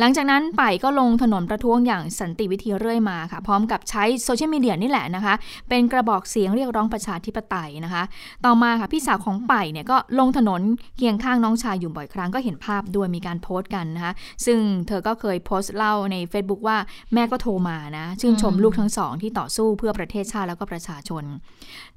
[0.00, 5.34] หลังจากนั้นไปก็ลงถนนประท้วงอย่างสันติวิธีเรื่อยมาค่ะ พร้อมกับใช้โซเชียลมีเดียนี่แหละนะคะ
[5.68, 8.02] เป็นกระบอกเสียงเรียกร้องประชาธิปไตยนะคะ
[8.44, 10.62] ต่อมาค่ะพี่สาวของไปเนี่ยก็ลงถนน
[10.96, 14.12] เคียงข้างน้องชายอยู่บ่อยครั้งก็เห็นภาพด้วยมีการโพสต์กันนะคะ
[14.46, 16.78] ซึ่งเธอก็เคยโพสต์เล่าใน Facebook ว่า
[17.14, 21.24] แม่ก็โทรมานะชื่นชมลูกทั้งสองที่ต่อสู้เพื่อประเทศชาติแล้วก็ประชาชน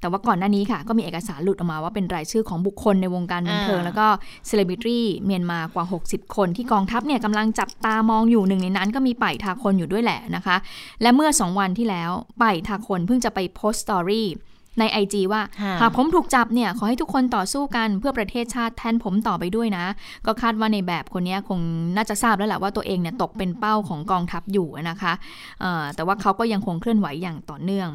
[0.00, 4.06] แต่ว่าก่อนหน้านี้ค่ะ ก็มีเอกสารหลุดออกมาว่าเป็นรายชื่อของบุคคลในวงการบันเทิงแล้วก็
[4.46, 10.56] เซเลบริตี้เมียนมากว่า 60 คนที่กองทัพเนี่ยกำลังจับตามองอยู่หนึ่งในนั้นก็มีไป่ทาคนอยู่ด้วยแหละนะคะ
[11.02, 12.10] และเมื่อ 2 วันที่แล้ว
[12.42, 14.28] ไป่ทาคนเพิ่งจะไปโพสต์ story
[14.78, 19.84] ใน IG ว่าค่ะหากผมถูกจับเนี่ย ขอให้ทุกคนต่อสู้กันเพื่อประเทศชาติแทนผมต่อไปด้วยนะ
[20.26, 21.60] ก็คาดว่านายแบบคนเนี้ยคง
[21.96, 25.12] น่าจะทราบแล้วแหละว่าตัวเองเนี่ยตกเป็นเป้าของกองทัพอยู่นะคะ
[25.60, 27.88] เอ่อแต่ว่าเขาก็ยังคงเคลื่อนไหวอย่างต่อเนื่อง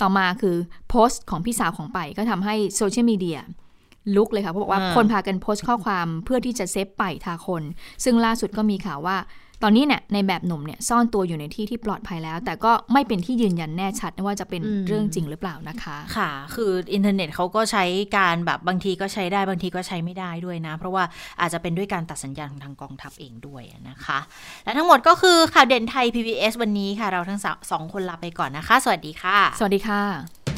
[0.00, 0.56] ต่อมาคือ
[0.88, 3.40] โพสต์ของพี่สาวของไป่ก็ทำให้โซเชียลมีเดีย
[4.16, 7.62] ลุกเลยค่ะเพราะบอกว่าอ่าคนพากันโพสต์ข้อความเพื่อที่จะ save ไป่ทาคน
[8.04, 9.18] ซึ่งล่าสุดก็มีข่าวว่า
[9.62, 17.84] ตอนนี้เนี่ยนายแบบหนุ่มเนี่ยซ่อนตัวอยู่ในที่ที่ปลอดภัยแล้ว แต่ก็ไม่เป็นที่ยืนยันแน่ชัดว่าจะเป็นอืมเรื่องจริงหรือเปล่านะคะ ค่ะ คืออินเทอร์เน็ตเขาก็ใช้
[18.18, 21.04] การแบบบางทีก็ใช้ได้บางทีก็ใช้ไม่ได้ด้วยนะ เพราะว่า
[21.40, 24.18] อาจจะเป็นด้วยการตัดสัญญาณของทางกองทัพเองด้วยนะคะ
[24.64, 30.57] และทั้งหมดก็คือข่าวเด่นไทย PBS วันนี้ค่ะ เราทั้งสองสองคนลาไปก่อนนะคะ สวัสดีค่ะ สวัสดีค่ะ